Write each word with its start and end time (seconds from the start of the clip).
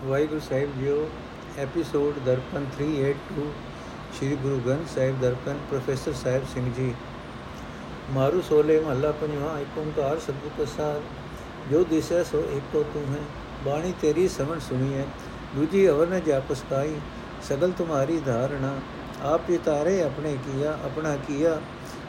ਵਾਹਿਗੁਰੂ 0.00 0.40
ਸਾਹਿਬ 0.40 0.78
ਜੀਓ 0.80 1.06
ਐਪੀਸੋਡ 1.58 2.18
ਦਰਪਨ 2.26 2.66
382 2.74 3.46
ਸ੍ਰੀ 4.16 4.36
ਗੁਰੂ 4.42 4.58
ਗ੍ਰੰਥ 4.66 4.88
ਸਾਹਿਬ 4.88 5.20
ਦਰਪਨ 5.20 5.58
ਪ੍ਰੋਫੈਸਰ 5.70 6.12
ਸਾਹਿਬ 6.14 6.44
ਸਿੰਘ 6.54 6.70
ਜੀ 6.74 6.92
ਮਾਰੂ 8.12 8.40
ਸੋਲੇ 8.40 8.78
ਮਹੱਲਾ 8.80 9.10
ਪੰਜਵਾਂ 9.12 9.58
ਏਕ 9.60 9.78
ਓੰਕਾਰ 9.78 10.18
ਸਤਿਗੁਰ 10.18 10.50
ਪ੍ਰਸਾਦ 10.56 11.70
ਜੋ 11.70 11.82
ਦਿਸੈ 11.84 12.22
ਸੋ 12.24 12.42
ਏਕੋ 12.50 12.82
ਤੂੰ 12.92 13.02
ਹੈ 13.04 13.22
ਬਾਣੀ 13.64 13.92
ਤੇਰੀ 14.02 14.28
ਸਮਝ 14.28 14.60
ਸੁਣੀਐ 14.62 15.04
ਦੂਜੀ 15.56 15.88
ਅਵਰ 15.88 16.06
ਨ 16.06 16.20
ਜਾਪਸ 16.26 16.62
ਕਾਈ 16.70 16.94
ਸਗਲ 17.48 17.72
ਤੁਮਾਰੀ 17.72 18.20
ਧਾਰਣਾ 18.26 18.72
ਆਪ 19.24 19.50
ਹੀ 19.50 19.58
ਤਾਰੇ 19.64 20.00
ਆਪਣੇ 20.02 20.36
ਕੀਆ 20.44 20.78
ਆਪਣਾ 20.84 21.16
ਕੀਆ 21.28 21.60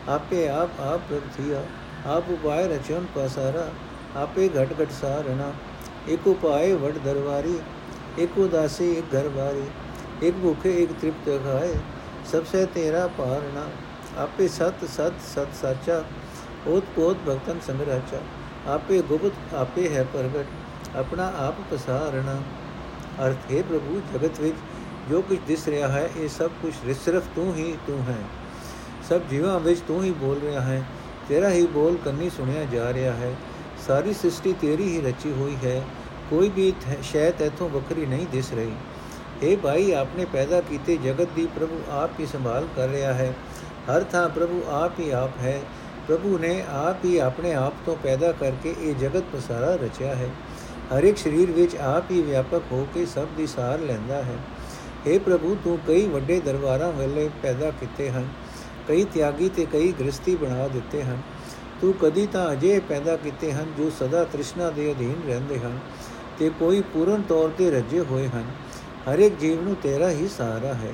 ਆਪੇ 0.09 0.47
ਆਪ 0.49 0.79
ਆਪ 0.83 1.09
ਪ੍ਰਤੀਆ 1.09 1.63
ਆਪ 2.07 2.29
ਉਪਾਇ 2.31 2.67
ਰਚਨ 2.67 3.05
ਪਸਾਰਾ 3.15 3.67
ਆਪੇ 4.17 4.49
ਘਟ 4.51 4.79
ਘਟ 4.81 4.91
ਸਾਰਣਾ 4.91 5.51
ਇੱਕ 6.07 6.27
ਉਪਾਏ 6.27 6.73
ਵਡ 6.75 6.97
ਦਰਬਾਰੀ 7.03 7.59
ਇੱਕ 8.19 8.37
ਉਦਾਸੀ, 8.37 8.91
ਇੱਕ 8.91 9.15
ਘਰ 9.15 9.29
ਬਾਰੀ 9.29 9.63
ਇੱਕ 10.27 10.35
ਭੁਖੇ, 10.37 10.71
ਇੱਕ 10.83 10.91
ਤ੍ਰਿਪਤ 10.91 11.43
ਖਾਏ। 11.43 11.75
ਸਭ 12.31 12.45
ਸੇ 12.51 12.65
ਤੇਰਾ 12.65 13.07
ਪਾਰਣਾ 13.07 13.65
ਆਪੇ 14.17 14.47
ਸਤ 14.47 14.83
ਸਤ 14.87 15.13
ਸਤ 15.35 15.47
ਸਾਚਾ। 15.61 16.03
ਓਤ 16.67 16.83
ਪੋਤ 16.95 17.17
ਭਗਤਨ 17.29 17.59
ਸੰਗਰਾਚਾ 17.67 18.19
ਆਪੇ 18.67 19.01
ਗੁਪਤ, 19.01 19.53
ਆਪੇ 19.53 19.89
ਹੈ 19.89 20.03
ਪ੍ਰਗਟ। 20.03 20.97
ਆਪਣਾ 20.97 21.31
ਆਪ 21.37 21.55
ਪਸਾਰਣਾ 21.71 22.41
ਅਰਥ, 23.25 23.51
ਹੈ 23.51 23.61
ਪ੍ਰਭੂ, 23.61 24.01
ਜਗਤ 24.13 24.39
ਵਿੱਚ 24.39 24.55
ਜੋ 25.09 25.21
ਕੁਝ 25.21 25.37
ਦਿਸ 25.47 25.67
ਰਿਹਾ 25.67 25.87
ਹੈ, 25.87 26.09
ਇਹ 26.17 26.29
ਸਭ 26.29 26.51
ਕੁਝ 26.61 26.73
ਸਿਰਫ 27.05 27.23
ਤੂੰ 27.35 27.53
ਹੀ, 27.55 27.75
ਤੂੰ 27.87 27.99
ਹੈ। 28.01 28.17
ਸਭ 29.09 29.21
ਜੀਵਾਂ 29.29 29.59
ਵਿੱਚ 29.59 29.79
ਤੂੰ 29.87 30.03
ਹੀ 30.03 30.11
ਬੋਲ 30.11 30.39
ਰਿਹਾ 30.39 30.61
ਹੈ। 30.61 30.83
ਤੇਰਾ 31.29 31.49
ਹੀ 31.49 31.65
ਬੋਲ 31.67 31.97
ਕੰਨੀ 32.05 32.29
ਸੁਣਿਆ 32.29 32.63
ਜਾ 32.63 32.93
ਰਿਹਾ 32.93 33.13
ਹੈ। 33.13 33.33
ਸਾਰੀ 33.87 34.13
ਸ੍ਰਿਸ਼ਟੀ 34.13 34.53
ਤੇਰੀ 34.53 34.83
ਹੀ 34.83 35.01
ਰਚੀ 35.01 35.31
ਹੋਈ 35.31 35.55
ਹੈ। 35.63 35.81
ਕੋਈ 36.29 36.49
ਵੀ 36.49 36.73
ਸ਼ੈ 37.03 37.31
ਤੈਥੋਂ 37.31 37.69
ਵੱਖਰੀ 37.69 38.05
ਨਹੀਂ 38.05 38.27
ਦਿਸ 38.31 38.53
ਰਹੀ। 38.53 38.73
हे 39.43 39.57
ਭਾਈ, 39.63 39.91
ਆਪਨੇ 39.91 40.25
ਪੈਦਾ 40.25 40.61
ਕੀਤੇ 40.61 40.97
ਜਗਤ 40.97 41.27
ਦੀ 41.35 41.47
ਪ੍ਰਭੂ 41.55 41.81
ਆਪ 41.91 42.19
ਹੀ 42.19 42.25
ਸੰਭਾਲ 42.25 42.67
ਕਰ 42.75 42.87
ਰਿਹਾ 42.87 43.13
ਹੈ। 43.13 43.33
ਹਰ 43.91 44.03
ਥਾਂ 44.03 44.29
ਪ੍ਰਭੂ 44.29 44.63
ਆਪ 44.67 44.99
ਹੀ 44.99 45.09
ਆਪ 45.11 45.29
ਹੈ। 45.41 45.61
ਪ੍ਰਭੂ 46.07 46.37
ਨੇ 46.37 46.63
ਆਪ 46.69 47.05
ਹੀ 47.05 47.17
ਆਪਣੇ 47.17 47.53
ਆਪ 47.53 47.73
ਤੋਂ 47.85 47.95
ਪੈਦਾ 48.03 48.31
ਕਰਕੇ 48.31 48.75
ਇਹ 48.81 48.95
ਜਗਤ 48.95 49.23
ਪਸਾਰਾ 49.33 49.75
ਰਚਿਆ 49.75 50.15
ਹੈ। 50.15 50.29
ਹਰ 50.93 51.03
ਇੱਕ 51.03 51.17
ਸਰੀਰ 51.17 51.51
ਵਿੱਚ 51.51 51.75
ਆਪ 51.75 52.11
ਹੀ 52.11 52.21
ਵਿਆਪਕ 52.21 52.61
ਹੋ 52.71 52.87
ਕੇ 52.93 53.05
ਸਭ 53.05 53.27
ਦੀ 53.37 53.47
ਸਾਰ 53.47 53.79
ਲੈਂਦਾ 53.79 54.23
ਹੈ। 54.23 54.37
हे 55.07 55.19
ਪ੍ਰਭੂ, 55.19 55.57
ਤੂੰ 55.63 55.79
ਕਈ 55.87 56.07
ਵੱਡੇ 56.07 56.39
ਦਰਬਾਰਾਂ 56.39 56.91
ਵੇਲੇ 56.91 57.29
ਪੈਦਾ 57.43 57.71
ਕੀਤੇ 57.71 58.09
ਹਨ। 58.09 58.27
ਕਈ 58.87 59.03
ਤਿਆਗੀ 59.03 59.49
ਤੇ 59.49 59.65
ਕਈ 59.65 59.91
ਗ੍ਰਸਤੀ 59.91 60.35
ਬਣਾ 60.35 60.67
ਦਿੱਤੇ 60.67 61.03
ਹਨ। 61.03 61.21
ਤੂੰ 61.81 61.93
ਕਦੀ 61.93 62.25
ਤਾਂ 62.25 62.51
ਅਜੇ 62.51 62.79
ਪੈਦਾ 62.89 63.15
ਕੀਤੇ 63.17 63.51
ਹਨ 63.51 63.65
ਜੋ 63.77 63.89
ਸਦਾ 63.89 64.23
ਤ੍ਰਿਸ਼ਨਾ 64.23 64.69
ਦੇ 64.69 64.91
ਅਧੀਨ 64.91 65.15
ਰਹਿੰਦੇ 65.27 65.59
ਹਨ। 65.59 65.79
ਤੇ 66.39 66.51
ਕੋਈ 66.59 66.81
ਪੂਰਨ 66.81 67.21
ਤੌਰ 67.21 67.49
ਤੇ 67.57 67.71
ਰੱਜੇ 67.71 67.99
ਹੋਏ 67.99 68.27
ਹਨ। 68.27 68.45
ਹਰ 69.11 69.19
ਇੱਕ 69.19 69.37
ਜੀਵ 69.37 69.63
ਨੂੰ 69.63 69.75
ਤੇਰਾ 69.83 70.09
ਹੀ 70.09 70.27
ਸਹਾਰਾ 70.27 70.73
ਹੈ। 70.73 70.93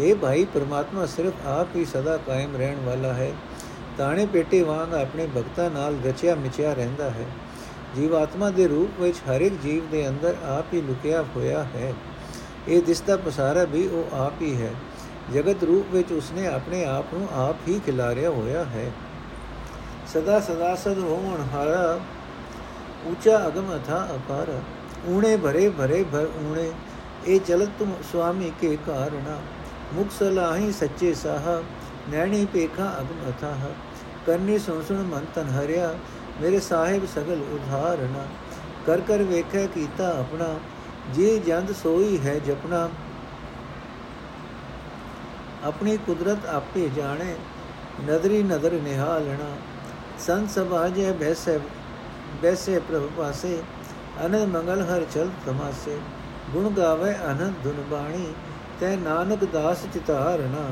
ਇਹ 0.00 0.14
ਭਾਈ 0.14 0.44
ਪ੍ਰਮਾਤਮਾ 0.44 1.06
ਸਿਰਫ 1.06 1.46
ਆਪ 1.46 1.68
ਹੀ 1.76 1.84
ਸਦਾ 1.84 2.16
ਕਾਇਮ 2.16 2.56
ਰਹਿਣ 2.56 2.80
ਵਾਲਾ 2.80 3.12
ਹੈ। 3.12 3.32
ਤਾਣੇ 3.98 4.26
ਪੇਟੇ 4.26 4.62
ਵਾਂਗ 4.62 4.94
ਆਪਣੇ 4.94 5.28
ਭਗਤਾਂ 5.36 5.70
ਨਾਲ 5.70 5.96
ਰਚਿਆ 6.06 6.34
ਮਿਚਿਆ 6.34 6.72
ਰਹਿੰਦਾ 6.72 7.10
ਹੈ। 7.10 7.26
ਜੀਵਾਤਮਾ 7.96 8.50
ਦੇ 8.50 8.68
ਰੂਪ 8.68 9.00
ਵਿੱਚ 9.00 9.16
ਹਰ 9.30 9.40
ਇੱਕ 9.40 9.54
ਜੀਵ 9.62 9.90
ਦੇ 9.90 10.08
ਅੰਦਰ 10.08 10.36
ਆਪ 10.44 10.74
ਹੀ 10.74 10.80
ਲੁਕਿਆ 10.80 11.24
ਹੋਇਆ 11.36 11.64
ਹੈ। 11.64 11.94
ਇਹ 12.68 12.82
ਦਿਸਦਾ 12.82 13.16
ਪਸਾਰਾ 13.16 13.64
ਵੀ 13.64 13.86
ਉਹ 13.86 14.16
ਆਪ 14.16 14.32
ਹੀ 14.42 14.62
ਹੈ। 14.62 14.70
ਜਗਤ 15.34 15.64
ਰੂਪ 15.64 15.94
ਵਿੱਚ 15.94 16.12
ਉਸਨੇ 16.12 16.46
ਆਪਣੇ 16.46 16.84
ਆਪ 16.84 17.04
ਨੂੰ 17.14 17.28
ਆਪ 17.32 17.56
ਹੀ 17.68 17.80
ਖਿਲਾਰਿਆ 17.86 18.30
ਹੋਇਆ 18.30 18.64
ਹੈ। 18.64 18.90
ਸਦਾ 20.14 20.40
ਸਦਾ 20.40 20.74
ਸਦ 20.74 20.98
ਹੋਣ 20.98 21.56
ਹਾਰਾ 21.56 22.00
ऊंचा 23.07 23.37
अगम 23.39 23.71
अथा 23.73 23.97
अपार 24.13 24.49
ऊणे 25.09 25.35
भरे 25.43 25.67
भरे 25.77 26.03
भर 26.13 26.25
ऊणे 26.41 26.67
ए 27.27 27.37
चलत 27.47 27.75
तुम 27.79 27.93
स्वामी 28.11 28.49
के 28.61 28.75
कारणा 28.87 29.37
मुख 29.93 30.11
सलाही 30.13 30.71
सच्चे 30.73 31.13
साहा 31.15 31.59
नैणी 32.09 32.45
पेखा 32.53 32.87
अगम 32.95 33.27
अथाह 33.29 33.67
करनी 34.25 34.57
सुन 34.59 34.81
सुन 34.83 35.05
मन 35.07 35.29
तन 35.35 35.53
हरिया 35.53 35.91
मेरे 36.41 36.59
साहिब 36.61 37.05
सगल 37.13 37.45
उधारना 37.53 38.25
कर 38.85 39.01
कर 39.07 39.23
वेखै 39.29 39.65
कीता 39.73 40.09
अपना 40.19 40.49
जे 41.15 41.29
जंद 41.45 41.71
सोई 41.77 42.17
है 42.25 42.35
जपना 42.45 42.83
अपनी 45.65 45.97
कुदरत 46.05 46.45
आपे 46.51 46.89
जाने 46.95 47.31
नदरी 48.03 48.43
नदर 48.45 48.79
निहालना 48.81 49.49
संत 50.21 50.49
सभाजय 50.51 51.11
भैसै 51.19 51.57
ਵੈਸੇ 52.42 52.78
ਪ੍ਰਭ 52.80 53.08
ਪਾਸੇ 53.16 53.62
ਅਨੰਦ 54.24 54.48
ਮੰਗਲ 54.48 54.82
ਹਰ 54.82 55.04
ਚਲ 55.04 55.30
ਤਮਾਸੇ 55.46 55.98
ਗੁਣ 56.52 56.70
ਗਾਵੇ 56.70 57.14
ਅਨੰਦ 57.30 57.62
ਧੁਨ 57.64 57.82
ਬਾਣੀ 57.90 58.26
ਤੈ 58.80 58.96
ਨਾਨਕ 58.96 59.44
ਦਾਸ 59.44 59.86
ਚਿਤਾਰਣਾ 59.94 60.68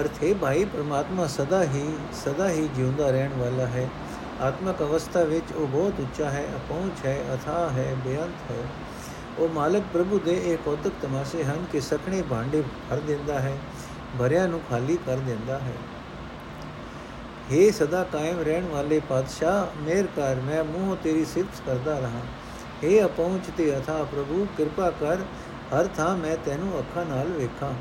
ਅਰਥੇ 0.00 0.32
ਭਾਈ 0.34 0.64
ਪ੍ਰਮਾਤਮਾ 0.64 1.26
ਸਦਾ 1.26 1.62
ਹੀ 1.64 1.84
ਸਦਾ 2.24 2.48
ਹੀ 2.48 2.68
ਜਿਉਂਦਾ 2.76 3.10
ਰਹਿਣ 3.10 3.32
ਵਾਲਾ 3.38 3.66
ਹੈ 3.66 3.88
ਆਤਮਕ 4.40 4.82
ਅਵਸਥਾ 4.82 5.22
ਵਿੱਚ 5.24 5.52
ਉਹ 5.52 5.66
ਬਹੁਤ 5.66 6.00
ਉੱਚਾ 6.00 6.30
ਹੈ 6.30 6.44
ਅਪਹੁੰਚ 6.56 7.04
ਹੈ 7.04 7.16
ਅਥਾ 7.34 7.68
ਹੈ 7.70 7.94
ਬੇਅੰਤ 8.04 8.50
ਹੈ 8.50 8.64
ਉਹ 9.38 9.48
ਮਾਲਕ 9.48 9.82
ਪ੍ਰਭੂ 9.92 10.18
ਦੇ 10.18 10.40
ਇਹ 10.44 10.56
ਕੌਤਕ 10.64 10.92
ਤਮਾਸ਼ੇ 11.02 11.44
ਹਨ 11.44 11.64
ਕਿ 11.72 11.80
ਸਖਣੇ 11.80 12.22
ਭਾਂਡੇ 12.22 12.62
ਭਰ 12.90 13.00
ਦਿੰਦਾ 13.00 13.40
ਹੈ 13.40 13.56
ਭਰਿਆ 14.18 14.46
ਨੂੰ 14.46 14.60
ਖਾਲੀ 14.70 14.96
ਕਰ 15.06 15.18
ਦਿੰਦਾ 15.18 15.58
ਹੈ 15.58 15.72
हे 17.51 17.71
ਸਦਾ 17.73 18.03
ਕਾਇਮ 18.11 18.39
ਰਹਿਣ 18.41 18.65
ਵਾਲੇ 18.65 18.99
ਪਾਤਸ਼ਾਹ 19.09 19.81
ਮਿਹਰ 19.81 20.07
ਕਰ 20.15 20.39
ਮੈਂ 20.41 20.63
ਮੂੰਹ 20.65 20.95
ਤੇਰੀ 21.03 21.23
ਸਿਫਤ 21.25 21.61
ਕਰਦਾ 21.65 21.97
ਰਹਾ 21.99 22.21
हे 22.83 23.05
ਅਪਹੁੰਚ 23.05 23.49
ਤੇ 23.57 23.71
ਅਥਾ 23.77 24.03
ਪ੍ਰਭੂ 24.05 24.45
ਕਿਰਪਾ 24.57 24.89
ਕਰ 24.99 25.23
ਹਰ 25.71 25.87
ਥਾਂ 25.97 26.15
ਮੈਂ 26.17 26.35
ਤੈਨੂੰ 26.45 26.79
ਅੱਖਾਂ 26.79 27.05
ਨਾਲ 27.05 27.27
ਵੇਖਾਂ 27.29 27.73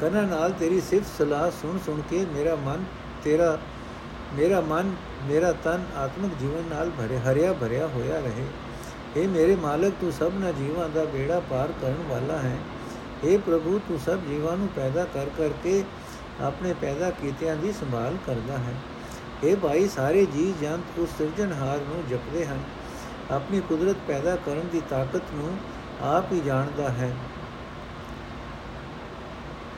ਕੰਨਾਂ 0.00 0.22
ਨਾਲ 0.26 0.52
ਤੇਰੀ 0.52 0.80
ਸਿਫਤ 0.80 1.06
ਸਲਾਹ 1.08 1.50
ਸੁਣ 1.52 1.78
ਸੁਣ 1.86 2.00
ਕੇ 2.10 2.24
ਮੇਰਾ 2.26 2.54
ਮਨ 2.56 2.84
ਤੇਰਾ 3.24 3.56
ਮੇਰਾ 4.34 4.60
ਮਨ 4.62 4.94
ਮੇਰਾ 5.24 5.52
ਤਨ 5.64 5.84
ਆਤਮਿਕ 5.96 6.38
ਜੀਵਨ 6.40 6.64
ਨਾਲ 6.70 6.90
ਭਰੇ 6.90 7.18
ਹਰਿਆ 7.20 7.52
ਭਰਿਆ 7.52 7.86
ਹੋਇਆ 7.88 8.18
ਰਹੇ 8.20 8.46
हे 9.16 9.26
ਮੇਰੇ 9.28 9.54
ਮਾਲਕ 9.56 9.92
ਤੂੰ 10.00 10.12
ਸਭਨਾ 10.12 10.50
ਜੀਵਾਂ 10.52 10.88
ਦਾ 10.88 11.04
ਬੇੜਾ 11.06 11.38
ਪਾਰ 11.50 11.72
ਕਰਨ 11.80 12.02
ਵਾਲਾ 12.08 12.38
ਹੈ 12.38 12.56
हे 13.24 13.38
ਪ੍ਰਭੂ 13.40 13.78
ਤੂੰ 13.88 13.98
ਸਭ 13.98 14.26
ਜੀਵਾਂ 14.28 14.56
ਨੂੰ 14.56 14.68
ਪੈਦਾ 14.76 15.04
ਕਰ 15.14 15.28
ਕਰਕੇ 15.38 15.82
ਆਪਣੇ 16.42 16.72
ਪੈਦਾ 16.80 17.10
ਕੀਤਿਆਂ 17.12 17.56
ਦੀ 17.56 17.72
ਸੰਭਾਲ 17.72 18.16
ਕਰਦਾ 18.26 18.58
ਹੈ 18.58 18.74
ਇਹ 19.43 19.55
ਭਾਈ 19.55 19.87
ਸਾਰੇ 19.87 20.25
ਜੀ 20.25 20.53
ਜੰਤ 20.61 20.99
ਉਸ 20.99 21.09
ਸਿਰਜਣਹਾਰ 21.17 21.77
ਨੂੰ 21.77 22.03
ਜਪਦੇ 22.09 22.45
ਹਨ। 22.45 22.59
ਆਪਣੀ 23.31 23.59
ਕੁਦਰਤ 23.59 23.95
ਪੈਦਾ 24.07 24.35
ਕਰਨ 24.35 24.67
ਦੀ 24.71 24.81
ਤਾਕਤ 24.89 25.21
ਨੂੰ 25.33 25.57
ਆਪ 26.01 26.31
ਹੀ 26.31 26.39
ਜਾਣਦਾ 26.39 26.89
ਹੈ। 26.89 27.13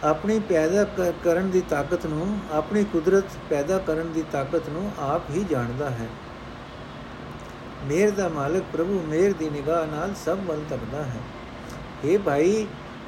ਆਪਣੀ 0.03 0.39
ਪੈਦਾ 0.39 0.83
ਕਰਨ 1.23 1.49
ਦੀ 1.49 1.61
ਤਾਕਤ 1.61 2.05
ਨੂੰ, 2.05 2.39
ਆਪਣੀ 2.51 2.83
ਕੁਦਰਤ 2.83 3.23
ਪੈਦਾ 3.49 3.77
ਕਰਨ 3.77 4.11
ਦੀ 4.11 4.23
ਤਾਕਤ 4.31 4.69
ਨੂੰ 4.69 4.91
ਆਪ 4.99 5.29
ਹੀ 5.29 5.43
ਜਾਣਦਾ 5.49 5.89
ਹੈ। 5.89 6.07
ਮੇਰ 7.83 8.11
ਦਾ 8.11 8.29
ਮਾਲਕ 8.29 8.63
ਪ੍ਰਭੂ 8.73 9.01
ਮੇਰ 9.07 9.33
ਦੀ 9.33 9.49
ਨਿਗਾਹ 9.49 9.85
ਨਾਲ 9.85 10.13
ਸਭ 10.25 10.37
ਵੱਲ 10.45 10.61
ਤੱਕਦਾ 10.69 11.03
ਹੈ। 11.03 11.19
ਇਹ 12.05 12.19
ਭਾਈ, 12.19 12.67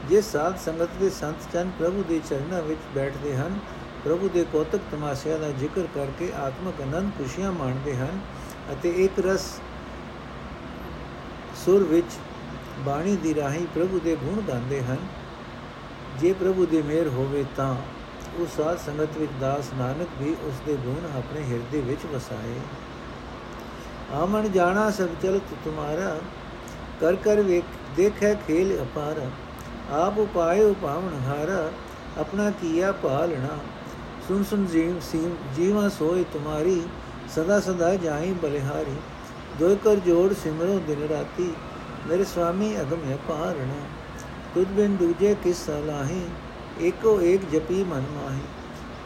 ਜਿਸ 0.09 0.31
ਸਾਧ 0.31 0.57
ਸੰਗਤ 0.57 0.89
ਦੇ 0.99 1.09
ਸੰਤ 1.09 1.53
ਚੰਨ 1.53 1.71
ਪ੍ਰਭੂ 1.79 2.03
ਦੇ 2.09 2.21
ਚਰਨਾਂ 2.29 2.61
ਵਿੱਚ 2.61 2.79
ਬੈਠਦੇ 2.95 3.35
ਹਨ 3.35 3.59
ਪ੍ਰਭੂ 4.03 4.29
ਦੇ 4.29 4.45
ਕੋਤਕ 4.51 4.79
ਤਮਾਸ਼ਿਆਂ 4.91 5.39
ਦਾ 5.39 5.49
ਜ਼ਿਕਰ 5.49 5.87
ਕਰਕੇ 5.95 6.31
ਆਤਮਕ 6.35 6.81
ਆਨੰਦ 6.81 7.11
ਖੁਸ਼ੀਆਂ 7.17 7.51
ਮਾਣਦੇ 7.51 7.95
ਹਨ 7.95 8.19
ਅਤੇ 8.71 8.89
ਇੱਕ 8.89 9.19
ਰਸ 9.19 9.45
ਸੁਰ 11.65 11.83
ਵਿੱਚ 11.83 12.17
ਬਾਣੀ 12.79 13.15
ਦੀ 13.15 13.35
ਰਾਹੀਂ 13.35 13.65
ਪ੍ਰਭੂ 13.75 13.99
ਦੇ 13.99 14.15
ਗੁਣ 14.15 14.41
ਗਾਉਂਦੇ 14.41 14.81
ਹਨ। 14.81 14.97
ਜੇ 16.19 16.33
ਪ੍ਰਭੂ 16.33 16.65
ਦੀ 16.65 16.81
ਮਿਹਰ 16.81 17.07
ਹੋਵੇ 17.07 17.45
ਤਾਂ 17.57 17.75
ਉਸ 18.39 18.55
ਸਾਧ 18.57 18.77
ਸੰਗਤ 18.77 19.17
ਵਿੱਚ 19.17 19.31
ਦਾਸ 19.41 19.69
ਨਾਨਕ 19.73 20.07
ਵੀ 20.19 20.35
ਉਸ 20.43 20.61
ਦੇ 20.65 20.75
ਗੁਣ 20.75 21.17
ਆਪਣੇ 21.17 21.43
ਹਿਰਦੇ 21.43 21.81
ਵਿੱਚ 21.81 22.05
ਵਸਾਏ। 22.05 22.59
ਆਮਣ 24.13 24.47
ਜਾਣਾ 24.47 24.89
ਸਭ 24.91 25.07
ਚਲਤ 25.23 25.53
ਤੁਮਾਰਾ, 25.65 26.17
ਕਰ 27.01 27.15
ਕਰ 27.15 27.41
ਵੇਖ, 27.41 27.63
ਦੇਖੈ 27.95 28.33
ਖੇਲ 28.47 28.81
ਅਪਾਰ, 28.83 29.21
ਆਪ 29.91 30.17
ਉਪਾਇ 30.17 30.63
ਉਪਾਵਣ 30.63 31.19
ਹਾਰਾ, 31.27 31.69
ਆਪਣਾ 32.17 32.49
ਕੀਆ 32.51 32.91
ਪਾਲਣਾ 32.91 33.57
ਸੁਨ 34.27 34.43
ਸੁਨ 34.43 34.65
ਜੀਵ 34.65 34.99
ਸੀਮ, 34.99 35.35
ਜੀਵਾ 35.55 35.89
ਸੋਏ 35.89 36.23
ਤੁਮਾਰੀ, 36.33 36.81
ਸਦਾ 37.35 37.59
ਸਦਾ 37.59 37.95
ਜਾਈ 37.95 38.33
ਬਲਿਹਾਰੀ। 38.33 38.95
ਦੋਇ 39.59 39.75
ਕਰ 39.75 39.95
ਜੋੜ 39.95 40.33
ਸਿਮਰੋ 40.33 40.79
ਦਿਨ 40.87 41.07
ਰਾਤੀ, 41.07 41.53
ਮੇਰੇ 42.07 42.23
ਸੁਆਮੀ 42.23 42.81
ਅਗਮ 42.81 43.13
ਅਪਾਰਣਾ 43.15 43.79
ਤੁਧ 44.55 44.67
ਬਿਨ 44.67 44.95
ਦੂਜੇ 44.95 45.35
ਕਿਸ 45.43 45.65
ਸਲਾਹੀ 45.65 46.21
ਏਕੋ 46.81 47.21
ਏਕ 47.21 47.41
ਜਪੀ 47.51 47.83
ਮਨ 47.83 48.03
ਮਾਹੀ। 48.15 48.41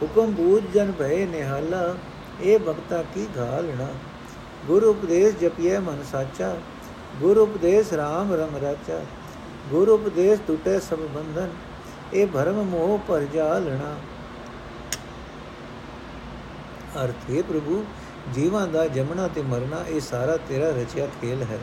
ਹੁਕਮ 0.02 0.30
ਬੂਝ 0.30 0.62
ਜਨ 0.74 0.92
ਭਏ 0.98 1.26
ਨਿਹਾਲਾ, 1.26 1.94
ਇਹ 2.40 2.58
ਭਗਤਾ 2.58 3.02
ਕੀ 3.02 3.26
ਘਾਲਣਾ। 3.38 3.88
ਗੁਰੂ 4.66 4.90
ਉਪਦੇਸ਼ 4.90 5.36
ਜਪੀਏ 5.36 5.78
ਮਨ 5.78 6.02
ਸਾਚਾ, 6.12 6.56
ਗੁਰੂ 7.20 7.42
ਉਪਦੇਸ਼ 7.42 7.92
RAM 7.92 8.32
ਰਮ 8.32 8.56
ਰਾਚਾ। 8.62 9.00
ਗੁਰੂ 9.70 9.94
ਉਪਦੇਸ਼ 9.94 10.40
ਟੁਟੇ 10.46 10.80
ਸਭ 10.80 10.98
ਬੰਧਨ, 10.98 11.50
ਇਹ 12.14 12.26
ਭਰਮ 12.26 12.62
ਮੋਹ 12.62 12.98
ਪਰ 13.08 13.24
ਜਾਲਣਾ। 13.34 13.94
ਅਰਥ, 17.04 17.30
ਹੈ 17.30 17.42
ਪ੍ਰਭੂ, 17.42 17.84
ਜੀਵਾਂ 18.34 18.66
ਦਾ 18.66 18.86
ਜਮਣਾ 18.86 19.28
ਤੇ 19.28 19.42
ਮਰਨਾ 19.42 19.84
ਇਹ 19.88 20.00
ਸਾਰਾ 20.00 20.36
ਤੇਰਾ 20.36 20.68
ਰਚਿਆ 20.68 21.06
ਖੇਲ 21.06 21.42
ਹੈ। 21.42 21.58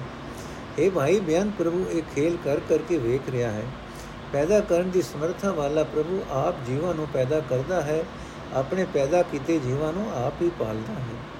ਇਹ 0.79 0.91
ਭਾਈ, 0.91 1.19
ਬਿਆਨ 1.19 1.51
ਪ੍ਰਭੂ, 1.57 1.85
ਇਹ 1.91 2.01
ਖੇਲ 2.15 2.37
ਕਰ 2.45 2.59
ਕਰਕੇ 2.69 2.97
ਵੇਖ 2.97 3.21
ਰਿਹਾ 3.29 3.51
ਹੈ। 3.51 3.63
ਪੈਦਾ 4.33 4.59
ਕਰਨ 4.59 4.89
ਦੀ 4.89 5.01
ਸਮਰੱਥਾ 5.01 5.51
ਵਾਲਾ 5.51 5.83
ਪ੍ਰਭੂ 5.83 6.23
ਆਪ 6.31 6.55
ਜੀਵਾਂ 6.67 6.93
ਨੂੰ 6.93 7.07
ਪੈਦਾ 7.13 7.39
ਕਰਦਾ 7.39 7.81
ਹੈ, 7.81 8.03
ਆਪਣੇ 8.53 8.85
ਪੈਦਾ 8.93 9.21
ਕੀਤੇ 9.21 9.59
ਜੀਵਾਂ 9.59 9.93
ਨੂੰ 9.93 10.25
ਆਪ 10.25 10.33
ਹੀ 10.41 10.51
ਪਾਲਦਾ 10.59 10.93
ਹੈ। 10.93 11.35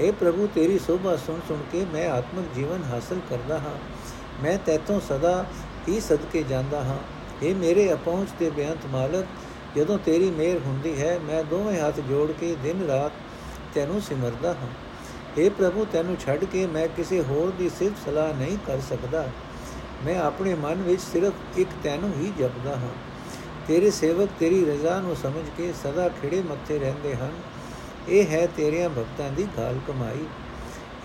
हे 0.00 0.14
ਪ੍ਰਭੂ, 0.20 0.48
ਤੇਰੀ 0.54 0.78
ਸੋਭਾ 0.78 1.16
ਸੁਣ 1.16 1.40
ਸੁਣ 1.48 1.58
ਕੇ 1.72 1.86
ਮੈਂ 1.92 2.10
ਆਤਮਿਕ 2.10 2.46
ਜੀਵਨ 2.54 2.82
ਹਾਸਲ 2.90 3.20
ਕਰਦਾ 3.30 3.58
ਹਾਂ। 3.58 3.78
ਮੈਂ 4.42 4.58
ਤੇਤੋਂ 4.66 5.00
ਸਦਾ 5.00 5.46
ਹੀ 5.88 6.00
ਸਦਕੇ 6.00 6.42
ਜਾਂਦਾ 6.42 6.84
ਹਾਂ। 6.84 6.98
हे 7.44 7.56
ਮੇਰੇ 7.56 7.92
ਅਪਹੁੰਚ 7.92 8.28
ਤੇ 8.38 8.50
ਬੇਅੰਤ 8.50 8.86
ਮਾਲਕ, 8.86 9.26
ਜਦੋਂ 9.76 9.98
ਤੇਰੀ 9.98 10.30
ਮਿਹਰ 10.30 10.58
ਹੁੰਦੀ 10.66 11.00
ਹੈ, 11.00 11.18
ਮੈਂ 11.24 11.44
ਦੋਵੇਂ 11.44 11.80
ਹੱਥ 11.80 12.00
ਜੋੜ 12.00 12.32
ਕੇ 12.40 12.56
ਦਿਨ 12.62 12.86
ਰਾਤ 12.86 13.12
ਤੈਨੂੰ 13.74 14.00
ਸਿਮਰਦਾ 14.00 14.52
ਹਾਂ। 14.52 14.68
हे 15.38 15.50
ਪ੍ਰਭੂ, 15.50 15.86
ਤੈਨੂੰ 15.92 16.16
ਛੱਡ 16.20 16.44
ਕੇ 16.44 16.66
ਮੈਂ 16.66 16.88
ਕਿਸੇ 16.88 17.20
ਹੋਰ 17.20 17.52
ਦੀ 17.58 17.68
ਸਿਰਫ 17.68 18.04
ਸਲਾਹ 18.04 18.34
ਨਹੀਂ 18.34 18.58
ਕਰ 18.66 18.80
ਸਕਦਾ। 18.80 19.28
ਮੈਂ 20.04 20.20
ਆਪਣੇ 20.20 20.54
ਮਨ 20.54 20.74
ਵਿੱਚ 20.74 21.02
ਸਿਰਫ 21.02 21.32
ਇੱਕ 21.56 21.68
ਤੈਨੂੰ 21.82 22.12
ਹੀ 22.12 22.32
ਜਪਦਾ 22.38 22.76
ਹਾਂ। 22.76 22.92
ਤੇਰੇ 23.68 23.90
ਸੇਵਕ 23.90 24.28
ਤੇਰੀ 24.38 24.64
ਰਜ਼ਾ 24.64 25.00
ਨੂੰ 25.00 25.16
ਸਮਝ 25.16 25.44
ਕੇ 25.56 25.72
ਸਦਾ 25.72 26.08
ਖਿੜੇ 26.08 26.42
ਮੱਥੇ 26.42 26.78
ਰਹਿੰਦੇ 26.78 27.14
ਹਨ। 27.14 27.30
ਇਹ 28.08 28.26
ਹੈ 28.26 28.48
ਤੇਰਿਆਂ 28.56 28.88
ਭਗਤਾਂ 28.88 29.30
ਦੀ 29.30 29.46
ਗਾਲ 29.56 29.78
ਕਮਾਈ। 29.88 30.24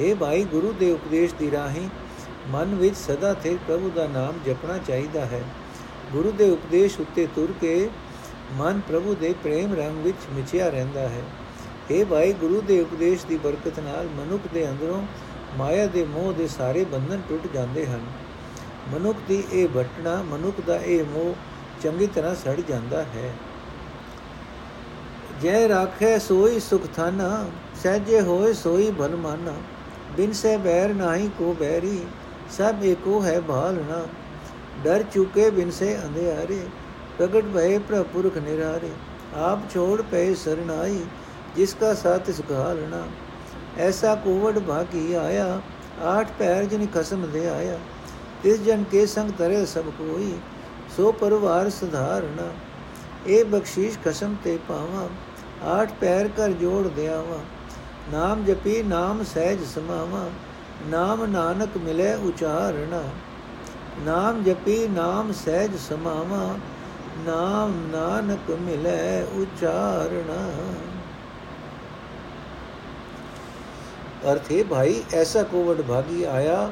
हे 0.01 0.17
ਭਾਈ, 0.17 0.43
ਗੁਰੂ 0.43 0.73
ਦੇ 0.73 0.91
ਉਪਦੇਸ਼ 0.91 1.33
ਦੀ 1.35 1.51
ਰਾਹੀਂ 1.51 1.89
ਮਨ 2.47 2.75
ਵਿੱਚ 2.75 2.95
ਸਦਾ 2.95 3.33
ਤੇ 3.33 3.57
ਪ੍ਰਭੂ 3.67 3.91
ਦਾ 3.95 4.07
ਨਾਮ 4.07 4.33
ਜਪਣਾ 4.45 4.77
ਚਾਹੀਦਾ 4.77 5.25
ਹੈ। 5.25 5.43
ਗੁਰੂ 6.11 6.31
ਦੇ 6.31 6.49
ਉਪਦੇਸ਼ 6.49 6.99
ਉੱਤੇ 6.99 7.27
ਤੁਰ 7.35 7.53
ਕੇ 7.61 7.89
ਮਨ 8.53 8.81
ਪ੍ਰਭੂ 8.87 9.15
ਦੇ 9.15 9.35
ਪ੍ਰੇਮ 9.43 9.73
ਰੰਗ 9.73 9.97
ਵਿੱਚ 9.97 10.17
ਮਿਚਿਆ 10.33 10.69
ਰਹਿੰਦਾ 10.69 11.01
ਹੈ। 11.01 11.21
اے 11.91 12.05
ਭਾਈ 12.05 12.33
ਗੁਰੂ 12.33 12.61
ਦੇ 12.61 12.79
ਉਪਦੇਸ਼ 12.81 13.25
ਦੀ 13.25 13.37
ਬਰਕਤ 13.37 13.79
ਨਾਲ 13.79 14.07
ਮਨੁੱਖ 14.17 14.41
ਦੇ 14.53 14.69
ਅੰਦਰੋਂ 14.69 15.01
ਮਾਇਆ 15.57 15.85
ਦੇ 15.87 16.03
ਮੋਹ 16.05 16.31
ਦੇ 16.33 16.47
ਸਾਰੇ 16.47 16.83
ਬੰਧਨ 16.83 17.21
ਟੁੱਟ 17.29 17.47
ਜਾਂਦੇ 17.53 17.85
ਹਨ। 17.85 18.01
ਮਨੁੱਖ 18.93 19.17
ਦੀ 19.27 19.43
ਇਹ 19.53 19.67
ਭਟਣਾ 19.67 20.15
ਮਨੁੱਖ 20.23 20.61
ਦਾ 20.67 20.75
ਇਹ 20.75 21.03
ਮੋਹ 21.03 21.35
ਚੰਗੀ 21.83 22.07
ਤਰ੍ਹਾਂ 22.07 22.33
ਸੜ 22.35 22.59
ਜਾਂਦਾ 22.61 23.03
ਹੈ। 23.03 23.33
ਜੈ 25.41 25.67
ਰਾਖੇ 25.69 26.17
ਸੋਈ 26.19 26.59
ਸੁਖ 26.59 26.81
ਥਾਨਾ, 26.95 27.45
ਸਹਜੇ 27.83 28.21
ਹੋਏ 28.21 28.53
ਸੋਈ 28.53 28.91
ਭਲ 28.91 29.15
ਮਾਨਾ। 29.15 29.53
ਬਿਨ 30.17 30.31
ਸੇ 30.33 30.55
ਬੈਰ 30.57 30.93
ਨਾਹੀ 30.93 31.29
ਕੋ 31.39 31.53
ਬੈਰੀ, 31.59 31.99
ਸਭ 32.57 32.83
ਏਕੋ 32.83 33.21
ਹੈ 33.23 33.39
ਭਾਲਣਾ 33.41 34.05
ਡਰ 34.83 35.03
ਚੁਕੇ 35.13 35.49
ਬਿਨ 35.49 35.71
ਸੇ 35.71 35.97
ਅੰਧਿਆਰੇ, 35.97 36.59
ਪ੍ਰਗਟ 37.17 37.45
ਭਏ 37.45 37.77
ਪ੍ਰਪੁਰਖ 37.79 38.37
ਨਿਰਾਰੇ। 38.37 38.89
ਆਪ 39.35 39.59
ਛੋੜ 39.73 40.01
ਪਏ 40.01 40.33
ਸਰਨਾਈ 40.35 40.99
ਜਿਸ 41.55 41.73
ਕਾ 41.73 41.93
ਸਾਥ 41.93 42.29
ਸੁਖਾਲਣਾ 42.29 43.03
ਐਸਾ 43.77 44.15
ਕੋਵੜ 44.15 44.59
ਭਾਗੀ 44.59 45.13
ਆਇਆ, 45.13 45.61
ਆਠ 46.03 46.27
ਪੈਰ 46.39 46.63
ਜਿਨ 46.63 46.87
ਖਸਮ 46.93 47.31
ਦੇ 47.31 47.49
ਆਇਆ। 47.49 47.77
ਤਿਸ 48.43 48.61
ਜਨ 48.61 48.83
ਕੇ 48.83 49.05
ਸੰਗ 49.05 49.31
ਤਰੇ 49.31 49.65
ਸਭ 49.65 49.81
ਕੋਈ, 49.81 50.37
ਸੋ 50.97 51.11
ਪਰਵਾਰ 51.11 51.69
ਸੁਧਾਰਣਾ। 51.69 52.51
ਇਹ 53.27 53.45
ਬਖਸ਼ੀਸ਼ 53.45 53.99
ਖਸਮ 54.05 54.35
ਤੇ 54.43 54.59
ਪਾਵਾਂ, 54.67 55.07
ਆਠ 55.67 55.91
ਪੈਰ 56.01 56.27
ਕਰ 56.27 56.51
ਜੋੜ 56.51 56.87
ਦਿਆਵਾਂ। 56.87 57.39
ਨਾਮ 58.11 58.45
ਜਪੀ, 58.45 58.83
ਨਾਮ 58.83 59.23
ਸਹਿਜ 59.23 59.59
ਸਮਾਵਾ। 59.63 60.29
ਨਾਮ 60.87 61.25
ਨਾਨਕ 61.25 61.77
ਮਿਲੇ 61.77 62.13
ਉਚਾਰਣਾ। 62.13 63.03
ਨਾਮ 64.05 64.43
ਜਪੀ, 64.43 64.87
ਨਾਮ 64.87 65.31
ਸਹਿਜ 65.31 65.71
ਸਮਾਵਾ। 65.89 66.55
ਨਾਮ 67.25 67.87
ਨਾਨਕ 67.91 68.51
ਮਿਲੇ 68.51 69.23
ਉਚਾਰਣਾ। 69.41 70.49
ਅਰਥੇ 74.31 74.63
ਭਾਈ, 74.63 75.01
ਐਸਾ 75.13 75.41
ਕੋਵਡ 75.43 75.81
ਭਾਗੀ 75.81 76.23
ਆਇਆ 76.23 76.71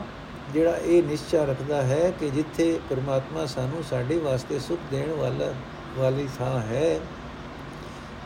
ਜਿਹੜਾ 0.53 0.77
ਇਹ 0.77 1.03
ਨਿਸ਼ਚਾ 1.03 1.43
ਰੱਖਦਾ 1.45 1.81
ਹੈ 1.81 2.11
ਕਿ 2.19 2.29
ਜਿੱਥੇ 2.29 2.79
ਪਰਮਾਤਮਾ 2.89 3.45
ਸਾਨੂੰ 3.45 3.83
ਸਾਡੇ 3.83 4.17
ਵਾਸਤੇ 4.19 4.59
ਸੁਖ 4.59 4.79
ਦੇਣ 4.91 5.11
ਵਾਲਾ, 5.11 5.53
ਵਾਲੀ 5.97 6.27
ਥਾਂ 6.37 6.59
ਹੈ, 6.61 6.99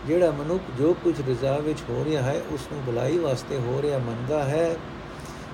ਜਿਹੜਾ 0.08 0.32
ਮਨੁੱਖ 0.32 0.72
ਜੋ 0.78 0.94
ਕੁਝ 1.04 1.16
ਰਜ਼ਾ 1.30 1.58
ਵਿੱਚ 1.58 1.84
ਹੋ 1.90 2.04
ਰਿਹਾ 2.06 2.22
ਹੈ 2.22 2.42
ਉਸ 2.54 2.68
ਨੂੰ 2.74 2.82
ਭਲਾਈ 2.88 3.18
ਵਾਸਤੇ 3.18 3.58
ਹੋ 3.58 3.82
ਰਿਹਾ 3.82 3.98
ਮੰਨਦਾ 3.98 4.44
ਹੈ, 4.44 4.76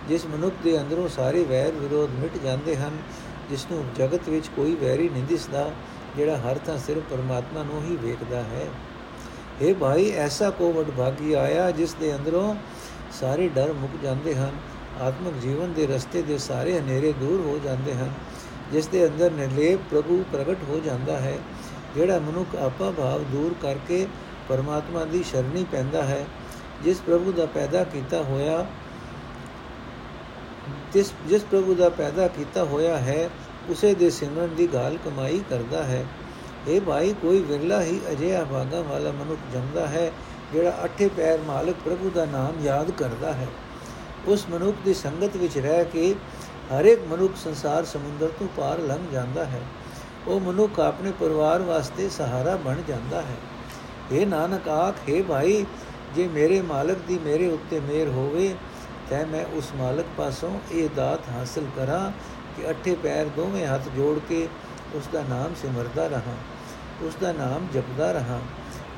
ਜਿਸ 0.10 0.26
ਮਨੁੱਖ 0.26 0.56
ਦੇ 0.64 0.80
ਅੰਦਰੋਂ 0.80 1.08
ਸਾਰੇ 1.10 1.44
ਵੈਰ 1.44 1.72
ਵਿਰੋਧ 1.72 2.10
ਮਿਟ 2.20 2.38
ਜਾਂਦੇ 2.44 2.76
ਹਨ 2.76 2.98
ਜਿਸ 3.50 3.66
ਨੂੰ 3.72 3.84
ਜਗਤ 3.98 4.30
ਵਿੱਚ 4.30 4.48
ਕੋਈ 4.56 4.76
ਵੈਰੀ 4.76 5.10
ਨਹੀਂ 5.10 5.24
ਦਿਸਦਾ, 5.24 5.70
ਜਿਹੜਾ 6.18 6.38
ਹਰ 6.38 6.58
ਥਾਂ 6.66 6.78
ਸਿਰਫ 6.78 7.04
ਪਰਮਾਤਮਾ 7.10 7.64
ਨੂੰ 7.64 7.84
ਹੀ 7.84 7.96
ਵੇਖਦਾ 7.98 8.42
ਹੈ। 8.44 8.68
ਇਹ 9.62 9.76
ਭਾਈ, 9.76 10.12
ਐਸਾ 10.12 10.50
ਕੋਵਡ 10.50 10.92
ਭਾਗੀ 10.98 11.34
ਆਇਆ 11.34 11.70
ਜਿਸ 11.72 11.94
ਦੇ 11.94 12.16
ਅੰਦਰੋਂ 12.16 12.56
ਸਾਰੇ 13.22 13.48
ਡਰ 13.48 13.74
ਮੁੱਕ 13.74 13.92
ਜਾਂਦੇ 14.04 14.36
ਹਨ, 14.36 14.52
ਆਤਮਿਕ 15.02 15.34
ਜੀਵਨ 15.42 15.74
ਦੇ 15.74 15.88
ਰਸਤੇ 15.88 16.22
ਦੇ 16.22 16.38
ਸਾਰੇ 16.38 16.80
ਹਨੇਰੇ 16.80 17.12
ਦੂਰ 17.12 17.42
ਹੋ 17.42 17.60
ਜਾਂਦੇ 17.64 17.94
ਹਨ, 17.94 18.12
ਜਿਸ 18.72 18.88
ਦੇ 18.88 19.08
ਅੰਦਰ 19.08 19.32
ਨਿਰਲੇਪ 19.32 19.80
ਪ੍ਰਭੂ 19.92 20.24
ਪ੍ਰਗਟ 20.32 20.64
ਹੋ 20.70 20.80
ਜਾਂਦਾ 20.86 21.20
ਹੈ, 21.20 21.38
ਜਿਹੜਾ 21.96 22.20
ਮਨੁੱਖ 22.20 22.56
ਆਪਾ 22.56 22.92
ਭਾਵ 22.92 23.24
ਦੂਰ 23.24 23.56
ਕਰਕੇ 23.62 24.08
ਪਰਮਾਤਮਾ 24.50 25.06
ਦੀ 25.06 25.24
ਸ਼ਰਣੀ 25.24 25.66
ਪੈਂਦਾ 25.72 26.04
ਹੈ, 26.04 26.26
ਜਿਸ 26.84 27.00
ਪ੍ਰਭੂ 27.00 27.32
ਦਾ 27.32 27.46
ਪੈਦਾ 27.46 27.84
ਕੀਤਾ 27.84 28.24
ਹੋਇਆ 28.24 28.66
ਜਿਸ 30.94 31.12
ਜਿਸ 31.28 31.44
ਪ੍ਰਭੂ 31.44 31.76
ਦਾ 31.76 31.90
ਪੈਦਾ 31.90 32.28
ਕੀਤਾ 32.28 32.64
ਹੋਇਆ 32.64 32.98
ਹੈ, 32.98 33.30
ਉਸੇ 33.70 33.94
ਦੇ 33.94 34.10
ਸਿਮਰਨ 34.10 34.56
ਦੀ 34.56 34.68
ਗਾਲ 34.74 34.98
ਕਮਾਈ 35.06 35.44
ਕਰਦਾ 35.50 35.84
ਹੈ। 35.84 36.06
ਇਹ 36.68 36.82
ਭਾਈ, 36.82 37.14
ਕੋਈ 37.22 37.42
ਵਿਰਲਾ 37.42 37.82
ਹੀ 37.82 38.00
ਅਜਿਹਾ 38.12 38.44
ਭਾਗਾ 38.44 38.82
ਵਾਲਾ 38.82 39.12
ਮਨੁੱਖ 39.12 39.40
ਜੰਮਦਾ 39.54 39.88
ਹੈ 39.88 40.12
ਜਿਹੜਾ 40.54 40.74
ਅੱਠੇ 40.84 41.08
ਪੈਰ 41.08 41.40
ਮਾਲਕ 41.40 41.76
ਪ੍ਰਭੂ 41.86 42.10
ਦਾ 42.10 42.26
ਨਾਮ 42.26 42.64
ਯਾਦ 42.64 42.92
ਕਰਦਾ 42.92 43.34
ਹੈ, 43.34 43.48
ਉਸ 44.28 44.46
ਮਨੁੱਖ 44.50 44.78
ਦੀ 44.86 44.94
ਸੰਗਤ 44.94 45.36
ਵਿੱਚ 45.36 45.58
ਰਹਿ 45.58 45.86
ਕੇ 45.86 46.14
ਹਰ 46.72 46.86
ਇੱਕ 46.86 47.02
ਮਨੁੱਖ 47.08 47.34
ਸੰਸਾਰ 47.36 47.86
ਸਮੁੰਦਰ 47.86 48.30
ਤੋਂ 48.40 48.48
ਪਾਰ 48.58 48.80
ਲੰਘ 48.80 49.08
ਜਾਂਦਾ 49.12 49.46
ਹੈ। 49.46 49.62
ਉਹ 50.28 50.40
ਮਨੁੱਖ 50.40 50.80
ਆਪਣੇ 50.80 51.12
ਪਰਿਵਾਰ 51.12 51.62
ਵਾਸਤੇ 51.62 52.10
ਸਹਾਰਾ 52.10 52.56
ਬਣ 52.56 52.82
ਜਾਂਦਾ 52.88 53.22
ਹੈ। 53.22 53.36
ਇਹ 54.12 54.28
ਨਾਨਕ 54.28 54.68
ਆਖੇ 54.70 55.22
ਭਾਈ, 55.22 55.66
ਜੇ 56.16 56.28
ਮੇਰੇ 56.28 56.62
ਮਾਲਕ 56.62 56.98
ਦੀ 57.08 57.20
ਮੇਰੇ 57.20 57.52
ਉੱਤੇ 57.52 57.80
ਮਿਹਰ 57.80 58.08
ਹੋਵੇ, 58.08 58.54
ਤਾਂ 59.10 59.26
ਮੈਂ 59.26 59.46
ਉਸ 59.54 59.72
ਮਾਲਕ 59.76 60.06
ਪਾਸੋਂ 60.18 60.60
ਇਹ 60.72 60.90
ਦਾਤ 60.96 61.30
ਹਾਸਲ 61.30 61.66
ਕਰਾਂ 61.76 62.12
ਕਿ 62.58 62.70
ਅੱਠੇ 62.70 62.96
ਪੈਰ 62.96 63.26
ਦੋਵੇਂ 63.36 63.66
ਹੱਥ 63.68 63.88
ਜੋੜ 63.96 64.20
ਕੇ 64.30 64.48
ਉਸ 64.96 65.08
ਦਾ 65.14 65.24
ਨਾਮ 65.30 65.54
ਸਿਮਰਦਾ 65.62 66.08
ਰਹਾ, 66.08 66.36
ਉਸ 67.02 67.16
ਦਾ 67.22 67.32
ਨਾਮ 67.32 67.68
ਜਪਦਾ 67.74 68.12
ਰਹਾ। 68.12 68.40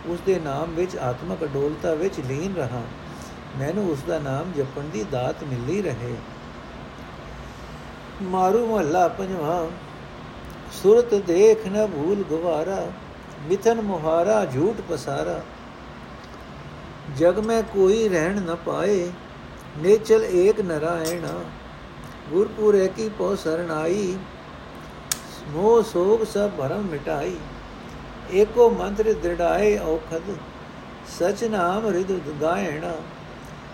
ਉਸ 0.08 0.20
ਦੇ 0.26 0.40
ਨਾਮ 0.40 0.74
ਵਿੱਚ 0.76 0.96
ਆਤਮਕ 0.98 1.44
ਅਡੋਲਤਾ 1.44 1.94
ਵਿੱਚ 1.94 2.20
ਲੀਨ 2.20 2.56
ਰਹਾ। 2.56 2.82
ਮੈਨੂੰ 3.58 3.90
ਉਸ 3.92 4.04
ਦਾ 4.08 4.20
ਨਾਮ 4.20 4.52
ਜਪਣ 4.52 4.82
ਦੀ 4.82 5.04
ਦਾਤ 5.04 5.44
ਮਿਲਦੀ 5.44 5.82
ਰਹੇ। 5.82 6.16
ਮਾਰੂ 8.22 8.66
ਮਹੱਲਾ 8.68 9.08
ਪੰਜਵਾਂ, 9.08 9.68
ਸੁਰਤ 10.72 11.14
ਦੇਖ 11.16 11.68
ਨ 11.68 11.88
ਭੂਲ 11.88 12.24
ਗਵਾਰਾ 12.32 12.88
ਮਿਥਨ 13.50 13.82
ਮੁਹਾਰਾ 13.82 14.46
ਝੂਠ 14.46 14.82
ਪਸਾਰਾ। 14.90 15.42
ਜਗ 17.18 17.40
ਮੈਂ 17.40 17.64
ਕੋਈ 17.64 18.10
ਰਹਿਣ 18.10 18.42
ਨ 18.42 18.56
ਪਾਏ, 18.56 19.12
ਨੇਚਲ 19.78 20.24
ਏਕ 20.24 20.62
ਨਰਾਇਣ। 20.62 21.28
ਗੁਰਪੁਰੇ 22.30 22.88
ਕੀ 22.88 23.10
ਪੋ 23.10 23.36
ਸਰਣਾਈ 23.36 24.18
ਮੋਹ 25.50 25.84
ਸੋਗ 25.84 26.24
ਸਭ 26.24 26.50
ਭਰਮ 26.50 26.82
ਮਿਟਾਈ। 26.82 27.36
ਏਕੋ 28.34 28.70
ਮੰਤਰ 28.70 29.14
ਦ੍ਰਿੜਾਏ 29.14 29.78
ਔਖਦ, 29.78 30.36
ਸਚ 31.10 31.44
ਨਾਮ 31.44 31.86
ਹਿਰਦ 31.88 32.30
ਗਾਇਣ, 32.42 32.86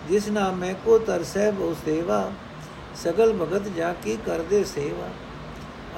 ਜਿਸ 0.09 0.27
ਨਾਮੇ 0.29 0.73
ਕੋ 0.85 0.97
ਤਰਸੈ 0.99 1.49
ਬੋ 1.51 1.73
ਸੇਵਾ, 1.85 2.31
ਸਗਲ 3.03 3.33
ਭਗਤ 3.33 3.67
ਜਾ 3.67 3.93
ਕੀ 4.03 4.17
ਕਰਦੇ 4.25 4.63
ਸੇਵਾ। 4.63 5.07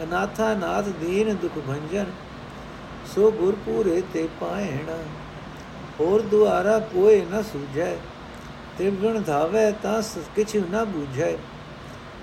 ਅਨਾਥਾ 0.04 0.54
ਨਾਥ 0.54 0.88
ਦੀਨ 1.00 1.36
ਦੁਖ 1.36 1.58
ਭੰਜਨ, 1.68 2.12
ਸੋ 3.16 3.32
ਗੁਰਪੂਰੇ 3.32 4.02
ਤੇ 4.14 4.28
ਪਾਇਣ। 4.42 4.90
ਹੋਰ 6.00 6.22
ਦੁਆਰਾ 6.22 6.78
ਕੋਈ 6.94 7.22
ਨ 7.32 7.42
ਸੁਝੈ, 7.44 7.96
ਤ੍ਰਿਗੁਣ 8.78 9.22
ਧਾਵੇ 9.22 9.72
ਤਾਂ 9.84 10.02
ਕਿਛ 10.36 10.56
ਨ 10.56 10.84
ਬੁਝੈ। 10.86 11.36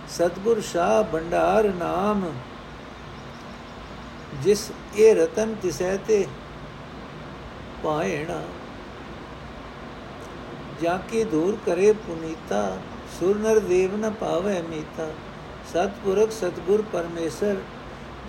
ਸਤਗੁਰ 0.08 0.60
ਸ਼ਾ 0.62 1.02
ਭੰਡਾਰ 1.02 1.68
ਨਾਮ 1.74 2.24
ਜਿਸ 4.42 4.70
ਇਹ 4.96 5.14
ਰਤਨ 5.14 5.54
ਤਿਸੈ 5.62 5.96
ਤੇ 6.06 6.26
ਪਾਇਣਾ 7.82 8.40
ਜਾ 10.82 10.96
ਕੇ 11.10 11.24
ਦੂਰ 11.24 11.56
ਕਰੇ 11.66 11.92
ਪੁਨੀਤਾ, 12.06 12.76
ਸੁਰ 13.18 13.36
ਨਰ 13.38 13.58
ਦੇਵ 13.60 13.96
ਨ 13.96 14.10
ਪਾਵੇ 14.10 14.60
ਮੀਤਾ। 14.62 15.10
ਸਤਪੁਰਖ 15.72 16.30
ਸਤਗੁਰ 16.32 16.82
ਪਰਮੇਸ਼ਰ, 16.92 17.56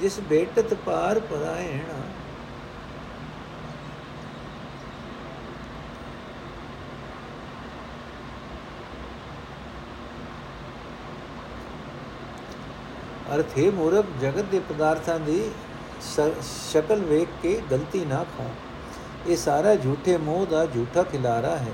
ਜਿਸ 0.01 0.19
ਭੇਟਤ 0.29 0.73
ਪਾਰ 0.85 1.19
ਪਰਾਇਣਾ 1.21 2.01
ਅਰਥ, 13.35 13.57
ਹੈ 13.57 13.69
ਮੂਰਖ, 13.71 14.05
ਜਗਤ 14.21 14.45
ਦੇ 14.45 14.59
ਪਦਾਰਥਾਂ 14.69 15.19
ਦੀ 15.19 15.41
ਸ਼ਕਲ 16.71 16.99
ਵੇਖ 16.99 17.27
ਕੇ 17.43 17.61
ਗਲਤੀ 17.71 18.05
ਨਾ 18.05 18.23
ਖਾ 18.37 18.45
ਇਹ 19.27 19.37
ਸਾਰਾ 19.37 19.75
ਝੂਠੇ 19.75 20.17
ਮੋਹ 20.17 20.45
ਦਾ 20.45 20.65
ਝੂਠਾ 20.65 21.03
ਖਿਲਾਰਾ 21.03 21.55
ਹੈ। 21.57 21.71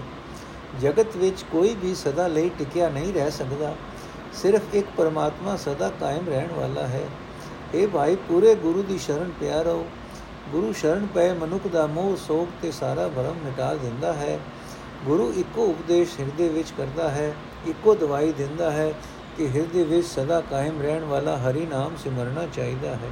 ਜਗਤ 0.81 1.15
ਵਿੱਚ 1.15 1.43
ਕੋਈ 1.51 1.75
ਵੀ 1.75 1.95
ਸਦਾ 1.95 2.27
ਲਈ 2.27 2.49
ਟਿਕਿਆ 2.49 2.89
ਨਹੀਂ 2.89 3.13
ਰਹਿ 3.13 3.31
ਸਕਦਾ। 3.31 3.75
ਸਿਰਫ 4.33 4.61
ਇੱਕ 4.73 4.87
ਪਰਮਾਤਮਾ 4.97 5.55
ਸਦਾ 5.55 5.89
ਕਾਇਮ 5.99 6.27
ਰਹਿਣ 6.29 6.51
ਵਾਲਾ 6.51 6.87
ਹੈ। 6.87 7.03
ਇਹ 7.73 7.87
ਭਾਈ, 7.87 8.15
ਪੂਰੇ 8.15 8.55
ਗੁਰੂ 8.55 8.83
ਦੀ 8.83 8.97
ਸ਼ਰਨ 8.97 9.31
ਪਿਆ 9.39 9.61
ਰਹੋ 9.61 9.85
ਗੁਰੂ 10.51 10.73
ਸ਼ਰਨ 10.73 11.07
ਪਏ 11.15 11.33
ਮਨੁੱਖ 11.33 11.67
ਦਾ 11.67 11.85
ਮੋਹ 11.87 12.15
ਸੋਗ 12.15 12.47
ਤੇ 12.61 12.71
ਸਾਰਾ 12.71 13.07
ਭਰਮ 13.07 13.35
ਮਿਟਾ 13.45 13.73
ਦਿੰਦਾ 13.75 14.13
ਹੈ। 14.13 14.39
ਗੁਰੂ 15.05 15.33
ਇੱਕੋ 15.33 15.65
ਉਪਦੇਸ਼ 15.65 16.19
ਹਿਰਦੇ 16.19 16.49
ਵਿੱਚ 16.49 16.73
ਕਰਦਾ 16.77 17.09
ਹੈ, 17.09 17.33
ਇੱਕੋ 17.67 17.95
ਦਵਾਈ 17.95 18.31
ਦਿੰਦਾ 18.31 18.71
ਹੈ 18.71 18.93
ਕਿ 19.37 19.47
ਹਿਰਦੇ 19.47 19.83
ਵਿੱਚ 19.83 20.07
ਸਦਾ 20.07 20.41
ਕਾਇਮ 20.41 20.81
ਰਹਿਣ 20.81 21.03
ਵਾਲਾ 21.03 21.37
ਹਰੀ 21.37 21.65
ਨਾਮ 21.65 21.95
ਸਿਮਰਨਾ 22.03 22.47
ਚਾਹੀਦਾ 22.53 22.89
ਹੈ। 22.89 23.09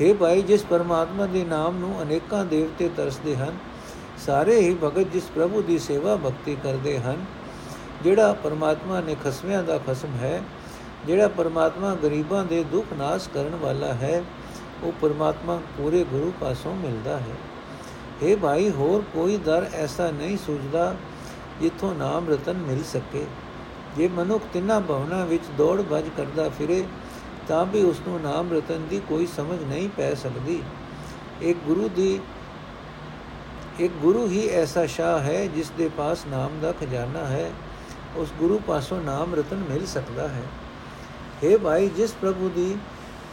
हे 0.00 0.14
ਭਾਈ, 0.14 0.42
ਜਿਸ 0.42 0.64
ਪਰਮਾਤਮਾ 0.64 1.26
ਦੇ 1.26 1.44
ਨਾਮ 1.44 1.78
ਨੂੰ 1.78 2.02
ਅਨੇਕਾਂ 2.02 2.44
ਦੇਵਤੇ 2.44 2.88
ਤਰਸਦੇ 2.96 3.36
ਹਨ, 3.36 3.56
ਸਾਰੇ 4.26 4.60
ਹੀ 4.60 4.74
ਭਗਤ 4.74 5.12
ਜਿਸ 5.12 5.24
ਪ੍ਰਭੂ 5.24 5.62
ਦੀ 5.62 5.78
ਸੇਵਾ 5.78 6.16
ਭਗਤੀ 6.16 6.56
ਕਰਦੇ 6.62 6.98
ਹਨ। 6.98 7.24
ਜਿਹੜਾ 8.02 8.32
ਪਰਮਾਤਮਾ 8.32 9.00
ਨੇ 9.00 9.16
ਖਸਮਿਆਂ 9.24 9.62
ਦਾ 9.62 9.78
ਖਸਮ 9.78 10.14
ਹੈ, 10.16 10.42
ਜਿਹੜਾ 11.06 11.28
ਪਰਮਾਤਮਾ 11.28 11.94
ਗਰੀਬਾਂ 11.94 12.44
ਦੇ 12.44 12.64
ਦੁੱਖ 12.64 12.92
ਨਾਸ਼ 12.92 13.28
ਕਰਨ 13.28 13.54
ਵਾਲਾ 13.54 13.92
ਹੈ, 13.92 14.22
ਉਹ 14.82 14.92
ਪਰਮਾਤਮਾ 15.00 15.60
ਪੂਰੇ 15.76 16.04
ਗੁਰੂ 16.04 16.32
ਪਾਸੋਂ 16.40 16.74
ਮਿਲਦਾ 16.74 17.16
ਹੈ। 17.18 17.36
हे 18.22 18.36
ਭਾਈ, 18.38 18.70
ਹੋਰ 18.70 19.02
ਕੋਈ 19.14 19.36
ਦਰ 19.36 19.66
ਐਸਾ 19.74 20.10
ਨਹੀਂ 20.10 20.36
ਸੁਝਦਾ 20.36 20.94
ਜਿੱਥੋਂ 21.60 21.94
ਨਾਮ 21.94 22.28
ਰਤਨ 22.28 22.56
ਮਿਲ 22.58 22.82
ਸਕੇ। 22.84 23.24
ਜੇ 23.96 24.08
ਮਨੁੱਖ 24.08 24.44
ਤਿੰਨਾਂ 24.52 24.80
ਭਵਨਾਂ 24.80 25.26
ਵਿੱਚ 25.26 25.42
ਦੌੜ 25.58 25.82
ਭੱਜ 25.82 26.04
ਕਰਦਾ 26.16 26.48
ਫਿਰੇ 26.48 26.84
ਤਾਂ 27.52 27.64
ਵੀ 27.66 27.82
ਉਸ 27.82 28.00
ਨੂੰ 28.08 28.20
ਨਾਮ 28.20 28.52
ਰਤਨ 28.52 28.86
ਦੀ 28.90 29.00
ਕੋਈ 29.08 29.26
ਸਮਝ 29.26 29.58
ਨਹੀਂ 29.62 29.88
ਪੈ 29.88 30.14
ਸਕਦੀ। 30.14 30.62
ਇੱਕ 31.42 31.58
ਗੁਰੂ 31.58 31.88
ਦੀ, 31.88 32.20
ਇੱਕ 33.80 33.92
ਗੁਰੂ 33.92 34.26
ਹੀ 34.28 34.48
ਐਸਾ 34.48 34.86
ਸ਼ਾਹ 34.86 35.18
ਹੈ 35.20 35.46
ਜਿਸ 35.46 35.70
ਦੇ 35.70 35.90
ਪਾਸ 35.96 36.24
ਨਾਮ 36.26 36.60
ਦਾ 36.62 36.72
ਖਜ਼ਾਨਾ 36.72 37.24
ਹੈ। 37.26 37.52
ਉਸ 38.16 38.32
ਗੁਰੂ 38.38 38.60
ਪਾਸੋਂ 38.66 39.02
ਨਾਮ 39.02 39.34
ਰਤਨ 39.34 39.56
ਮਿਲ 39.56 39.86
ਸਕਦਾ 39.86 40.28
ਹੈ। 40.28 40.42
हे 41.44 41.58
ਭਾਈ, 41.58 41.88
ਜਿਸ 41.88 42.12
ਪ੍ਰਭੂ 42.12 42.48
ਦੀ 42.48 42.76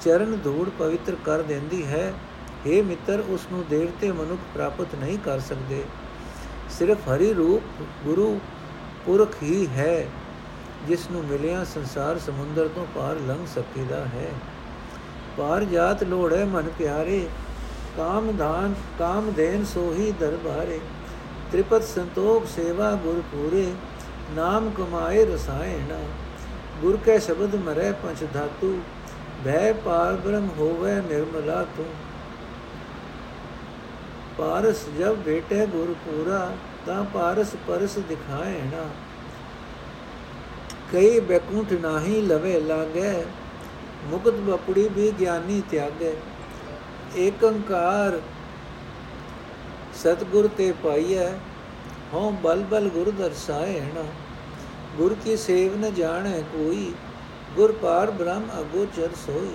ਚਰਨ 0.02 0.38
ਧੂੜ 0.44 0.70
ਪਵਿੱਤਰ 0.80 1.16
ਕਰ 1.26 1.42
ਦਿੰਦੀ 1.42 1.86
ਹੈ 1.86 2.14
हे 2.68 2.84
ਮਿੱਤਰ 2.84 3.24
ਉਸ 3.30 3.48
ਨੂੰ 3.52 3.64
ਦੇਵਤੇ 3.70 4.12
ਮਨੁੱਖ 4.12 4.42
ਪ੍ਰਾਪਤ 4.54 4.96
ਨਹੀਂ 4.96 5.18
ਕਰ 5.20 5.40
ਸਕਦੇ। 5.40 5.84
ਸਿਰਫ 6.70 6.98
ਹਰੀ 7.10 7.34
ਰੂਪ 7.34 7.84
ਗੁਰੂ 8.04 8.40
ਪੁਰਖ 9.06 9.44
ਹੀ 9.44 9.68
ਹੈ। 9.68 10.08
ਜਿਸ 10.88 11.10
ਨੂੰ 11.12 11.24
ਮਿਲਿਆ 11.24 11.64
ਸੰਸਾਰ 11.64 12.20
ਸਮੁੰਦਰ 12.20 12.68
ਤੋਂ 12.68 12.86
ਪਾਰ 12.96 13.16
ਲੰਘ 13.16 13.46
ਸਕੇਦਾ 13.46 14.06
ਹੈ। 14.06 14.32
ਪਾਰ 15.38 15.64
ਜਾਤ 15.64 16.04
ਲੋੜੇ 16.04 16.44
ਮਨ 16.44 16.70
ਪਿਆਰੇ, 16.78 17.28
ਕਾਮ 17.98 18.38
ਧਾਨ, 18.38 18.74
ਕਾਮ 19.00 19.32
ਦੇਨ 19.32 19.66
ਸੋਹੀ 19.66 20.12
ਦਰਬਾਰੇ। 20.12 20.80
ਤ੍ਰਿਪਤ 21.52 21.84
ਸੰਤੋਖ 21.84 22.46
ਸੇਵਾ 22.46 22.92
ਗੁਰ 22.92 23.22
ਪੂਰੇ, 23.32 23.74
ਨਾਮ 24.36 24.70
ਕਮਾਏ 24.70 25.26
ਰਸਾਇਣ। 25.26 25.94
ਗੁਰ 26.82 26.98
ਕੈ 27.06 27.20
ਸ਼ਬਦ 27.20 27.56
ਮਰੈ 27.56 27.92
ਪੰਚ 27.92 28.24
ਧਾਤੂ 28.34 28.82
ਭੈ 29.46 29.74
ਪਾਰ 29.74 30.16
ਬ੍ਰਹਮ 30.16 30.50
ਹੋਵੇ 30.58 30.96
ਨਿਰਮਲਾ 30.96 31.64
ਤੂੰ। 31.78 31.86
ਪਾਰਸ 34.38 34.86
ਜਬ 35.00 35.16
ਬੇਟੇ 35.16 35.66
ਗੁਰ 35.66 35.96
ਪੂਰਾ, 36.06 36.52
ਤਾਂ 36.86 37.04
ਪਾਰਸ 37.04 37.56
ਪਰਸ 37.68 37.98
ਦਿਖਾਏਣਾ 37.98 38.86
ਕਈ 40.92 41.20
ਬੈਕੁੰਠ 41.20 41.72
ਨਾਹੀ 41.74 42.22
ਲਵੇ 42.22 42.60
ਲਾਗੇ 42.60 43.12
ਮੁਕਤ 44.06 44.40
ਬਪੜੀ 44.40 44.88
ਵੀ 44.88 45.12
ਗਿਆਨੀ 45.20 45.62
ਤਿਆਗੇ। 45.72 46.16
ਏਕੰਕਾਰ 47.18 48.20
ਸਤਗੁਰ 49.96 50.48
ਤੇ 50.58 50.72
ਪਾਈਐ, 50.84 51.30
ਹਉ 52.14 52.32
ਬਲ 52.44 52.64
ਬਲ 52.64 52.90
ਗੁਰ 52.90 53.12
ਦਰਸਾਏਣਾ 53.12 54.04
ਗੁਰ 54.98 55.16
ਕੀ 55.24 55.36
ਸੇਵ 55.38 55.76
ਨ 55.80 55.94
ਜਾਣੈ 55.94 56.40
ਕੋਈ, 56.54 56.94
ਗੁਰ 57.56 57.72
ਪਾਰ 57.72 58.12
ਬ੍ਰਹਮ 58.12 58.50
ਅਗੋਚਰ 58.60 59.10
ਸੋਈ। 59.26 59.52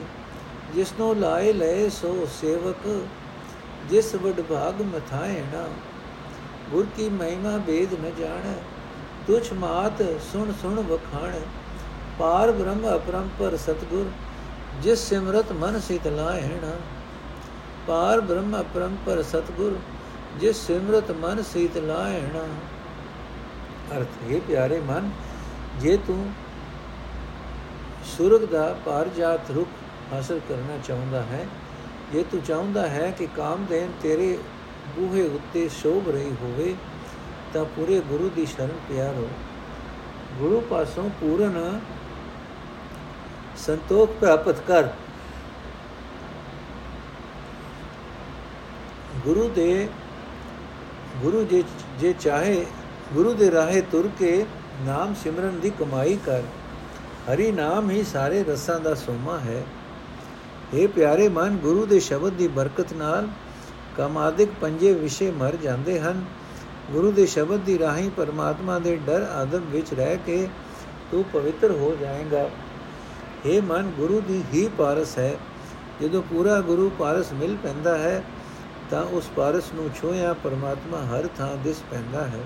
ਜਿਸਨੋ 0.75 1.13
ਲਾਏ 1.15 1.53
ਲਏ 1.53 1.89
ਸੋ 1.91 2.27
ਸੇਵਕ, 2.41 2.89
ਜਿਸ 3.91 4.15
ਵਡ 4.15 4.41
ਭਾਗ 4.41 4.83
ਮਥਾਏਣਾ 4.95 5.67
ਗੁਰ 6.71 6.87
ਕੀ 6.97 7.09
ਮਹਿਮਾ 7.09 7.57
ਬੇਦ 7.67 7.93
ਨ 7.95 8.13
ਜਾਣੈ 8.19 8.55
ਤੁਛ 9.27 9.53
ਮਾਤ 9.53 10.03
ਸੁਣ 10.23 10.53
ਸੁਣ 10.63 10.81
ਵਖਾਣ, 10.81 11.33
ਪਾਰ 12.19 12.51
ਬ੍ਰਹਮ 12.53 12.95
ਅਪਰੰਪਰ 12.95 13.57
ਸਤਗੁਰ, 13.57 14.11
ਜਿਸ 14.83 15.09
ਸਿਮਰਤ 15.09 15.53
ਮਨ 15.53 15.81
ਸਿਤ 15.81 16.07
ਲਾਹਿਣਾ। 16.07 16.73
ਪਾਰ 17.87 18.21
ਬ੍ਰਹਮ 18.21 18.61
ਅਪਰੰਪਰ 18.61 19.23
ਸਤਗੁਰ, 19.23 19.77
ਜਿਸ 20.41 20.67
ਸਿਮਰਤ 20.67 21.11
ਮਨ 21.13 21.43
ਸਿਤ 21.43 21.77
ਲਾਹਿਣਾ। 21.79 22.45
ਅਰਥ, 23.97 24.23
ਹੈ 24.25 24.41
ਪਿਆਰੇ 24.49 24.81
ਮਨ, 24.81 25.11
ਜੇ 25.81 25.97
ਤੂੰ 26.07 26.25
ਸੁਰਗ 28.07 28.45
ਦਾ 28.45 28.75
ਪਾਰ 28.85 29.09
ਜਾਤ 29.09 29.51
ਰੁਖ 29.51 29.69
ਹਾਸਲ 30.13 30.41
ਕਰਨਾ 30.49 30.79
ਚਾਹੁੰਦਾ 30.87 31.23
ਹੈ, 31.23 31.47
ਜੇ 32.13 32.25
ਤੂੰ 32.31 32.41
ਚਾਹੁੰਦਾ 32.43 32.87
ਹੈ 32.89 33.11
ਕਿ 33.19 33.27
ਕਾਮਦੇਨ 33.37 33.93
ਤੇਰੇ 34.03 34.37
ਬੂਹੇ 34.97 35.23
ਉੱਤੇ 35.27 35.69
ਸ਼ੋਭ 35.69 36.09
ਰਹੀ 36.09 36.33
ਹੋਵੇ 36.43 36.75
ਤਾਂ 37.55 37.65
ਪੂਰੇ 37.65 38.01
ਗੁਰੂ 38.01 38.31
ਦੀ 38.37 38.47
ਸ਼ਰਨ 38.47 38.71
ਪਿਆ 38.89 39.11
ਰਹੋ 39.13 39.29
ਗੁਰੂ 40.39 40.61
ਪਾਸੋਂ 40.61 41.11
ਪੂਰਨ 41.21 41.81
ਸੰਤੋਖ 43.57 44.11
ਪ੍ਰਾਪਤ 44.21 44.61
ਕਰ। 44.61 44.89
ਗੁਰੂ 49.25 49.49
ਦੇ, 49.49 49.89
ਗੁਰੂ 51.23 51.45
ਜੇ 51.45 51.63
ਜੇ 51.99 52.15
ਚਾਹੇ, 52.21 52.67
ਗੁਰੂ 53.13 53.35
ਦੇ 53.35 53.51
ਰਾਹੇ 53.51 53.81
ਤੁਰ 53.81 54.09
ਕੇ 54.19 54.47
ਨਾਮ 54.83 55.15
ਸਿਮਰਨ 55.15 55.61
ਦੀ 55.61 55.71
ਕਮਾਈ 55.71 56.19
ਕਰ। 56.27 56.43
ਹਰੀ 57.29 57.53
ਨਾਮ 57.53 57.91
ਹੀ 57.91 58.05
ਸਾਰੇ 58.05 58.45
ਰਸਾਂ 58.45 58.81
ਦਾ 58.81 58.95
ਸੋਮਾ 58.95 59.39
ਹੈ। 59.39 59.63
ਇਹ 60.75 60.89
ਪਿਆਰੇ 60.89 61.29
ਮਨ, 61.29 61.57
ਗੁਰੂ 61.57 61.87
ਦੇ 61.87 62.01
ਸ਼ਬਦ 62.01 62.33
ਦੀ 62.33 62.49
ਬਰਕਤ 62.49 62.93
ਨਾਲ 62.93 63.29
ਕਮਾਦਿਕ 63.97 64.51
ਪੰਜੇ 64.61 64.93
ਵਿਸ਼ੇ 64.93 65.31
ਮਰ 65.31 65.57
ਜਾਂਦੇ 65.57 66.01
ਹਨ। 66.01 66.25
ਗੁਰੂ 66.91 67.13
ਦੇ 67.13 67.27
ਸ਼ਬਦ 67.27 67.61
ਦੀ 67.61 67.79
ਰਾਹੀਂ 67.79 68.11
ਪਰਮਾਤਮਾ 68.11 68.79
ਦੇ 68.79 68.97
ਡਰ 68.97 69.23
ਆਦਮ 69.23 69.59
ਵਿੱਚ 69.59 69.95
ਰਹਿ 69.95 70.17
ਕੇ 70.17 70.49
ਤੂੰ 71.11 71.25
ਪਵਿੱਤਰ 71.25 71.71
ਹੋ 71.71 71.97
ਜਾਏਗਾ। 72.01 72.51
ਇਹ 73.47 73.63
ਮਨ, 73.63 73.83
ਗੁਰੂ 73.83 74.21
ਦੀ 74.21 74.43
ਹੀ 74.55 74.69
ਪਾਰਸ 74.79 75.19
ਹੈ। 75.19 75.37
ਜਦੋਂ 76.03 76.23
ਪੂਰਾ 76.23 76.61
ਗੁਰੂ 76.61 76.91
ਪਾਰਸ 76.99 77.33
ਮਿਲ 77.33 77.57
ਪੈਂਦਾ 77.63 77.99
ਹੈ, 77.99 78.25
ਤਾਂ 78.91 79.03
ਉਸ 79.03 79.31
ਪਾਰਸ 79.37 79.73
ਨੂੰ 79.75 79.91
ਛੋਇਆ 79.95 80.33
ਪਰਮਾਤਮਾ 80.33 80.99
ਹਰ 80.99 81.29
ਥਾਂ 81.39 81.57
ਦਿਸ 81.57 81.83
ਪੈਂਦਾ 81.91 82.25
ਹੈ। 82.25 82.41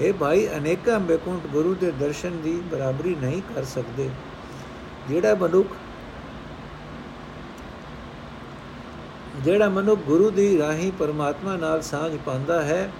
ਇਹ 0.00 0.12
ਭਾਈ, 0.12 0.48
ਅਨੇਕਾਂ 0.48 1.00
ਬੇਕੁੰਟ 1.00 1.46
ਗੁਰੂ 1.46 1.74
ਦੇ 1.74 1.90
ਦਰਸ਼ਨ 1.90 2.40
ਦੀ 2.40 2.62
ਬਰਾਬਰੀ 2.70 3.14
ਨਹੀਂ 3.14 3.42
ਕਰ 3.54 3.64
ਸਕਦੇ। 3.64 4.10
ਜਿਹੜਾ 5.08 5.34
ਮਨੁੱਖ 5.34 5.68
ਜਿਹੜਾ 9.40 9.68
ਮਨੁੱਖ 9.68 10.00
ਗੁਰੂ 10.00 10.30
ਦੀ 10.30 10.58
ਰਾਹੀਂ 10.58 10.92
ਪਰਮਾਤਮਾ 10.92 11.56
ਨਾਲ 11.56 11.82
ਸਾਝ 11.82 12.16
ਪਾਉਂਦਾ 12.26 12.62
ਹੈ 12.62 12.90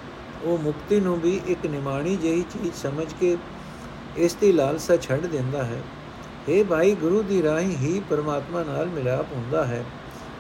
ਉਹ 0.43 0.59
ਮੁਕਤੀ 0.59 1.01
ਨੂੰ 1.01 1.21
ਵੀ 1.21 1.41
ਇੱਕ 1.47 1.67
ਨਿਮਾਣੀ 1.67 2.17
ਜਿਹੀ 2.17 2.43
ਚੀਜ਼ 2.43 2.75
ਸਮਝ 2.75 3.07
ਕੇ 3.21 3.37
ਇਸ 4.17 4.35
ਦੀ 4.35 4.53
ਲਾਲਸਾ 4.53 4.97
ਛੱਡ 4.97 5.21
ਦਿੰਦਾ 5.21 5.65
ਹੈ। 5.65 5.83
ਇਹ 6.49 6.65
ਭਾਈ, 6.65 6.95
ਗੁਰੂ 6.95 7.23
ਦੀ 7.23 7.43
ਰਾਹੀਂ 7.43 7.77
ਹੀ 7.77 8.03
ਪਰਮਾਤਮਾ 8.11 8.63
ਨਾਲ 8.63 8.87
ਮਿਲਾਪ 8.87 9.27
ਹੁੰਦਾ 9.33 9.67
ਹੈ। 9.67 9.85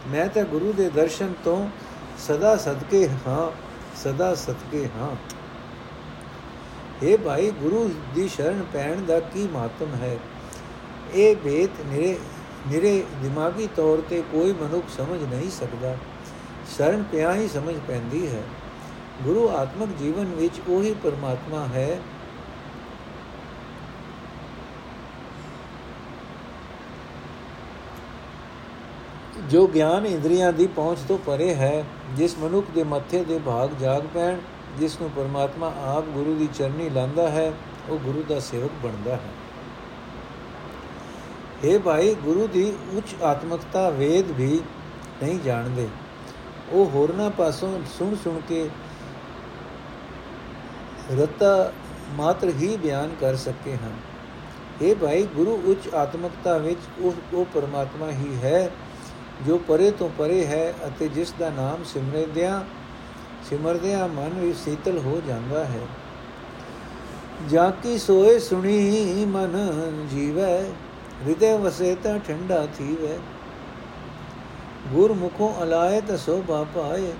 ਮੈਂ 0.09 0.28
ਤਾਂ 0.28 0.42
ਗੁਰੂ 0.42 0.73
ਦੇ 0.73 0.90
ਦਰਸ਼ਨ 0.90 1.35
ਤੋਂ 1.45 1.71
ਸਦਾ 2.19 2.57
ਸਦਕੇ 2.57 3.09
ਹਾਂ, 3.26 3.50
ਸਦਾ 3.97 4.35
ਸਦਕੇ 4.35 4.88
ਹਾਂ। 4.97 5.16
ਇਹ 7.02 7.19
ਭਾਈ, 7.19 7.50
ਗੁਰੂ 7.50 7.95
ਦੀ 8.14 8.28
ਸ਼ਰਨ 8.28 8.64
ਪੈਣ 8.73 9.02
ਦਾ 9.02 9.21
ਕੀ 9.21 9.49
ਮਹੱਤਵ 9.52 9.95
ਹੈ? 9.95 10.19
ਇਹ 11.14 11.37
ਬੇਤ 11.37 11.71
ਨਿਰੇ 11.87 12.19
ਨਿਰੇ 12.69 13.04
ਦਿਮਾਗੀ 13.23 13.69
ਤੌਰ 13.76 14.02
ਤੇ 14.11 14.23
ਕੋਈ 14.33 14.52
ਮਨੁੱਖ 14.52 14.87
ਸਮਝ 14.97 15.35
ਨਹੀਂ 15.35 15.50
ਸਕਦਾ। 15.50 15.97
ਸ਼ਰਨ 16.76 17.04
ਪਿਆ 17.12 17.35
ਹੀ 17.35 17.49
ਸਮਝ 17.49 17.75
ਪੈਂਦੀ 17.88 18.28
ਹੈ। 18.28 18.42
ਗੁਰੂ 19.24 19.48
ਆਤਮਿਕ 19.48 19.88
ਜੀਵਨ 19.98 20.24
ਵਿੱਚ 20.24 20.60
ਉਹੀ 20.68 20.94
ਪਰਮਾਤਮਾ 21.02 21.64
ਹੈ। 21.66 22.00
ਜੋ 29.50 29.66
ਗਿਆਨ 29.66 30.06
ਇੰਦਰੀਆਂ 30.06 30.52
ਦੀ 30.52 30.66
ਪਹੁੰਚ 30.66 30.98
ਤੋਂ 31.08 31.18
ਪਰੇ 31.18 31.54
ਹੈ, 31.54 31.84
ਜਿਸ 32.16 32.38
ਮਨੁੱਖ 32.38 32.66
ਦੇ 32.74 32.84
ਮੱਥੇ 32.84 33.24
ਦੇ 33.24 33.40
ਭਾਗ 33.46 33.70
ਜਾਗ 33.80 34.02
ਪੈਣ, 34.14 34.38
ਜਿਸ 34.78 35.00
ਨੂੰ 35.00 35.10
ਪਰਮਾਤਮਾ 35.10 35.72
ਆਪ 35.84 36.04
ਗੁਰੂ 36.04 36.34
ਦੀ 36.34 36.48
ਚਰਨੀ 36.54 36.90
ਲਾਂਦਾ 36.90 37.28
ਹੈ, 37.30 37.52
ਉਹ 37.88 37.98
ਗੁਰੂ 37.98 38.24
ਦਾ 38.28 38.40
ਸੇਵਕ 38.40 38.70
ਬਣਦਾ 38.82 39.12
ਹੈ। 39.12 39.30
ਇਹ 41.64 41.78
ਭਾਈ, 41.78 42.14
ਗੁਰੂ 42.14 42.46
ਦੀ 42.46 42.76
ਉੱਚ 42.92 43.22
ਆਤਮਕਤਾ 43.22 43.90
ਵੇਦ 43.90 44.30
ਵੀ 44.30 44.60
ਨਹੀਂ 45.22 45.40
ਜਾਣਦੇ। 45.40 45.88
ਉਹ 46.70 46.86
ਹੋਰਨਾਂ 46.86 47.30
ਪਾਸੋਂ 47.30 47.80
ਸੁਣ 47.98 48.16
ਸੁਣ 48.16 48.40
ਕੇ 48.48 48.68
ਰਤਾ 51.18 51.72
ਮਾਤਰ 52.10 52.48
ਹੀ 52.48 52.76
ਬਿਆਨ 52.76 53.10
ਕਰ 53.20 53.36
ਸਕੇ 53.36 53.74
ਹਨ। 53.74 53.92
ਇਹ 54.82 54.94
ਭਾਈ, 54.96 55.22
ਗੁਰੂ 55.22 55.62
ਉੱਚ 55.64 55.94
ਆਤਮਕਤਾ 55.94 56.56
ਵਿੱਚ 56.58 56.80
ਉਹ 56.98 57.36
ਉਹ 57.36 57.46
ਪਰਮਾਤਮਾ 57.54 58.10
ਹੀ 58.10 58.38
ਹੈ, 58.42 58.70
ਜੋ 59.46 59.58
ਪਰੇ 59.58 59.90
ਤੋਂ 59.90 60.10
ਪਰੇ 60.18 60.46
ਹੈ 60.46 60.74
ਅਤੇ 60.86 61.08
ਜਿਸ 61.08 61.34
ਦਾ 61.38 61.50
ਨਾਮ 61.50 61.84
ਸਿਮਰਦਿਆਂ 61.84 62.60
ਸਿਮਰਦਿਆਂ 63.50 64.08
ਮਨ 64.08 64.38
ਵੀ 64.40 64.52
ਸੀਤਲ 64.52 64.98
ਹੋ 64.98 65.22
ਜਾਂਦਾ 65.28 65.64
ਹੈ। 65.64 65.80
ਜਾ 67.48 67.70
ਕੀ 67.70 67.98
ਸੋਏ 67.98 68.38
ਸੁਣੀ 68.38 69.24
ਮਨ 69.28 69.56
ਜੀਵੈ, 70.10 70.64
ਹਿਰਦੇ 71.26 71.56
ਵਸੇ 71.56 71.94
ਤਾਂ 71.94 72.18
ਠੰਡਾ 72.18 72.66
ਥੀਵੈ। 72.78 73.18
ਗੁਰਮੁਖੋਂ 74.88 75.62
ਅਲਾਏ 75.62 76.00
ਤ 76.00 76.18
ਸੋਭਾ 76.18 76.64
ਪਾਏ, 76.74 77.12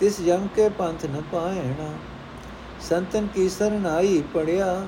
ਤਿਸ 0.00 0.20
ਜਮ 0.20 0.48
ਕੇ 0.56 0.68
ਪੰਥ 0.68 1.06
ਨ 1.06 1.22
ਪਾਇਣਾ 1.32 1.92
ਸੰਤਨ 2.88 3.26
ਕੀ 3.26 3.48
ਸਰਨਾਈ 3.48 4.22
ਪੜਿਆ, 4.34 4.86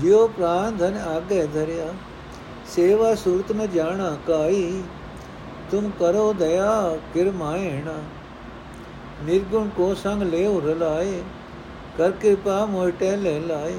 ਜਿਉ 0.00 0.26
ਪ੍ਰਾਨ 0.28 0.76
ਧਨ 0.76 0.96
ਆਗੇ 0.96 1.46
ਧਰਿਆ। 1.46 1.92
ਸੇਵਾ 2.66 3.14
ਸੁਰਤ 3.14 3.52
ਨ 3.52 3.66
ਜਾਣਾ 3.66 4.16
ਕਾਈ 4.26 4.82
ਤੁਮ 5.70 5.90
ਕਰੋ 5.98 6.32
ਦਇਆ 6.32 6.98
ਕਿਰਮਾਇਣਾ 7.14 7.94
ਨਿਰਗੁਣ 9.22 9.68
ਕੋ 9.68 9.94
ਸੰਗ 9.94 10.22
ਲਿਓ 10.22 10.60
ਰਲਾਏ, 10.60 11.22
ਕਰ 11.98 12.10
ਕਿਰਪਾ 12.10 12.64
ਮੋਟੇ 12.66 13.16
ਲੈ 13.16 13.38
ਲਾਏ। 13.40 13.78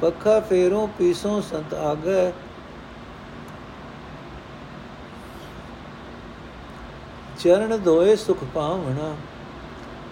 ਪੱਖਾ 0.00 0.40
ਫੇਰੋਂ 0.40 0.88
ਪੀਸੋਂ 0.88 1.40
ਸੰਤ 1.42 1.74
ਆਗੇ। 1.74 2.32
ਚਰਨ 7.38 7.78
ਧੋਏ 7.78 8.16
ਸੁਖ 8.16 8.44
ਪਾਵਣਾ। 8.54 9.14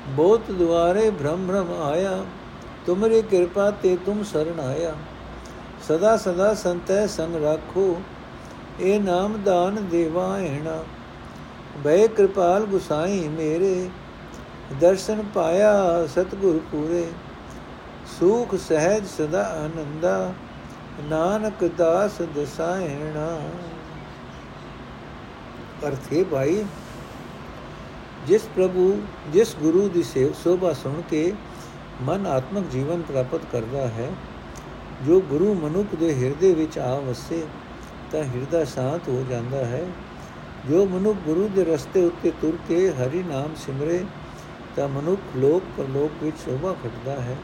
ਬਹੁਤ 0.09 0.51
ਦੁਆਰੇ 0.51 1.11
ਭ੍ਰਮ 1.11 1.47
ਭ੍ਰਮ 1.47 1.73
ਆਇਆ, 1.83 2.25
ਤੁਮਰੀ 2.87 3.23
ਕਿਰਪਾ 3.23 3.71
ਤੇ 3.83 3.97
ਤੁਮ 4.07 4.23
ਸਰਣ 4.23 4.61
ਆਇਆ। 4.61 4.95
ਸਦਾ 5.89 6.17
ਸਦਾ 6.17 6.53
ਸੰਤੈ 6.55 7.07
ਸੰਗ 7.07 7.37
ਰੱਖੋ, 7.45 8.01
ਇਹ 8.81 9.01
ਨਾਮ 9.01 9.37
ਦਾਨ 9.45 9.87
ਦੇਵਾਇਣਾ 9.91 10.83
ਬੈ 11.85 12.07
ਕਿਰਪਾਲ 12.07 12.65
ਗੁਸਾਈ 12.65 13.29
ਮੇਰੇ, 13.29 13.89
ਦਰਸ਼ਨ 14.81 15.23
ਪਾਇਆ 15.35 16.07
ਸਤਗੁਰ 16.07 16.61
ਪੂਰੇ। 16.73 17.07
ਸੂਖ 18.19 18.55
ਸਹਿਜ 18.69 19.07
ਸਦਾ 19.07 19.43
ਆਨੰਦਾ, 19.55 20.33
ਨਾਨਕ 21.11 21.65
ਦਾਸ 21.79 22.21
ਦਸਾਇਣਾ 22.37 23.29
ਅਰਥੇ 25.89 26.25
ਭਾਈ 26.25 26.65
ਜਿਸ 28.27 28.43
ਪ੍ਰਭੂ, 28.57 29.03
ਜਿਸ 29.33 29.57
ਗੁਰੂ 29.57 29.89
ਦੀ 29.89 30.03
ਸੇਵ, 30.03 30.33
ਸੋਭਾ 30.33 30.73
ਸੁਣ 30.73 31.01
ਕੇ 31.11 31.33
ਮਨ 32.03 32.27
ਆਤਮਿਕ 32.27 32.65
ਜੀਵਨ 32.69 33.03
ਪ੍ਰਾਪਤ 33.03 33.41
ਕਰਦਾ 33.53 33.89
ਹੈ, 33.89 34.11
ਜੋ 35.07 35.21
ਗੁਰੂ 35.21 35.55
ਮਨੁੱਖ 35.55 35.95
ਦੇ 35.95 36.15
ਹਿਰਦੇ 36.15 36.55
ਵਿੱਚ 36.55 36.79
ਆ 36.79 36.95
ਵਸੇ, 36.99 37.47
ਤਾਂ 38.13 38.25
ਹਿਰਦਾ 38.25 38.65
ਸ਼ਾਂਤ 38.65 39.09
ਹੋ 39.09 39.25
ਜਾਂਦਾ 39.31 39.65
ਹੈ। 39.65 39.87
ਜੋ 40.71 40.87
ਮਨੁੱਖ 40.87 41.19
ਗੁਰੂ 41.19 41.49
ਦੇ 41.49 41.65
ਰਸਤੇ 41.65 42.05
ਉੱਤੇ 42.05 42.31
ਤੁਰ 42.31 42.59
ਕੇ 42.69 42.91
ਹਰੀ 42.91 43.23
ਨਾਮ 43.23 43.55
ਸਿਮਰੇ, 43.57 44.05
ਤਾਂ 44.77 44.89
ਮਨੁੱਖ 44.89 45.37
ਲੋਕ 45.37 45.63
ਪਰਲੋਕ 45.77 46.23
ਵਿੱਚ 46.23 46.37
ਸ਼ੋਭਾ 46.37 46.73
ਖਟਦਾ 46.73 47.21
ਹੈ। 47.21 47.37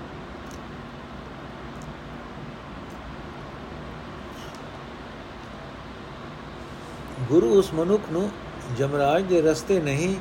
ਗੁਰੂ 7.29 7.59
ਉਸ 7.59 7.75
ਮਨੁੱਖ 7.75 8.03
ਨੂੰ 8.13 8.31
ਜਮਰਾਜ 8.79 9.23
ਦੇ 9.23 9.43
ਰਸਤੇ 9.43 9.81
ਨਹੀਂ 9.81 10.17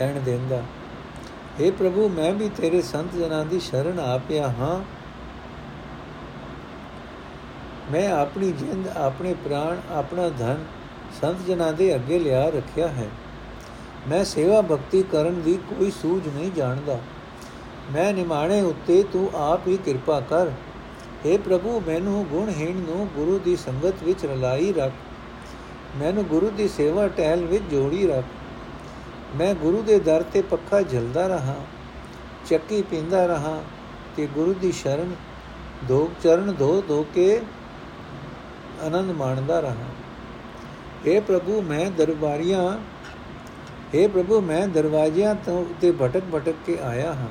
ਰਹਿਣ 0.00 0.20
ਦਿੰਦਾ 0.20 0.62
हे 1.60 1.72
ਪ੍ਰਭੂ, 1.72 2.08
ਮੈਂ 2.08 2.32
ਵੀ 2.32 2.48
ਤੇਰੇ 2.48 2.82
ਸੰਤ 2.82 3.14
ਜਨਾਂ 3.14 3.44
ਦੀ 3.44 3.60
ਸ਼ਰਨ 3.60 4.00
ਆ 4.00 4.18
ਪਿਆ 4.18 4.48
ਹਾਂ। 4.48 4.84
ਮੈਂ 7.92 8.12
ਆਪਣੀ 8.12 8.52
ਜਿੰਦ, 8.52 8.88
ਆਪਣੇ 8.88 9.34
ਪ੍ਰਾਣ, 9.34 9.76
ਆਪਣਾ 9.92 10.28
ਧਨ 10.28 10.64
ਸੰਤ 11.22 11.46
ਜਨਾਂ 11.46 11.72
ਦੇ 11.72 11.94
ਅੱਗੇ 11.94 12.18
ਲਿਆ 12.18 12.48
ਰੱਖਿਆ 12.48 12.88
ਹੈ। 12.88 13.08
ਮੈਂ 14.08 14.24
ਸੇਵਾ 14.24 14.62
ਭਗਤੀ 14.62 15.02
ਕਰਨ 15.02 15.40
ਦੀ 15.40 15.58
ਕੋਈ 15.68 15.90
ਸੂਝ 15.90 16.28
ਨਹੀਂ 16.28 16.52
ਜਾਣਦਾ। 16.52 17.00
ਮੈਂ 17.92 18.12
ਨਿਮਾਣੇ 18.12 18.60
ਉੱਤੇ 18.60 19.02
ਤੂੰ 19.02 19.30
ਆਪ 19.34 19.68
ਹੀ 19.68 19.76
ਕਿਰਪਾ 19.76 20.20
ਕਰ। 20.20 20.48
हे 21.26 21.38
ਪ੍ਰਭੂ, 21.38 21.82
ਮੈਨੂੰ 21.86 22.26
ਗੁਣਹੀਣ 22.26 22.76
ਨੂੰ 22.76 23.08
ਗੁਰੂ 23.14 23.38
ਦੀ 23.38 23.56
ਸੰਗਤ 23.56 23.94
ਵਿੱਚ 24.02 24.26
ਰਲਾਈ 24.26 24.72
ਰੱਖ। 24.72 24.92
ਮੈਨੂੰ 25.96 26.24
ਗੁਰੂ 26.24 26.50
ਦੀ 26.50 26.68
ਸੇਵਾ 26.68 27.08
ਟਹਿਲ 27.08 27.44
ਵਿੱਚ 27.44 27.64
ਜੋੜੀ 27.64 28.06
ਰੱਖ। 28.06 28.24
ਮੈਂ 29.34 29.54
ਗੁਰੂ 29.54 29.82
ਦੇ 29.82 29.98
ਦਰ 29.98 30.22
ਤੇ 30.22 30.42
ਪੱਖਾ 30.42 30.82
ਝਲਦਾ 30.82 31.26
ਰਹਾ, 31.26 31.54
ਚੱਕੀ 32.46 32.82
ਪੀਂਦਾ 32.82 33.26
ਰਹਾ 33.26 33.62
ਤੇ 34.16 34.26
ਗੁਰੂ 34.26 34.54
ਦੀ 34.54 34.72
ਸ਼ਰਨ 34.72 35.14
ਦੋ 35.84 36.10
ਚਰਨ 36.22 36.54
ਧੋ 36.54 36.82
ਧੋ 36.88 37.06
ਕੇ 37.14 37.40
ਆਨੰਦ 38.82 39.10
ਮਾਣਦਾ 39.10 39.60
ਰਹਾ। 39.60 39.86
हे 41.06 41.22
ਪ੍ਰਭੂ, 41.22 41.62
ਮੈਂ 41.62 41.90
ਦਰਬਾਰੀਆਂ 41.90 42.78
हे 43.94 44.08
ਪ੍ਰਭੂ, 44.08 44.40
ਮੈਂ 44.40 44.68
ਦਰਵਾਜ਼ਿਆਂ 44.68 45.34
ਤੋਂ 45.34 45.64
ਤੇ 45.80 45.92
ਭਟਕ 45.92 46.22
ਭਟਕ 46.34 46.54
ਕੇ 46.66 46.78
ਆਇਆ 46.82 47.12
ਹਾਂ। 47.12 47.28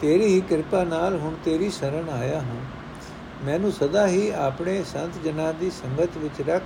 ਤੇਰੀ 0.00 0.26
ਹੀ 0.26 0.40
ਕਿਰਪਾ 0.40 0.84
ਨਾਲ 0.84 1.16
ਹੁਣ 1.16 1.34
ਤੇਰੀ 1.44 1.70
ਸ਼ਰਨ 1.70 2.08
ਆਇਆ 2.08 2.40
ਹਾਂ। 2.40 2.60
ਮੈਨੂੰ 3.44 3.72
ਸਦਾ 3.72 4.06
ਹੀ 4.06 4.30
ਆਪਣੇ 4.30 4.84
ਸੰਤ 4.84 5.22
ਜਨਾਂ 5.24 5.54
ਦੀ 5.54 5.70
ਸੰਗਤ 5.70 6.16
ਵਿੱਚ 6.16 6.48
ਰੱਖ 6.48 6.62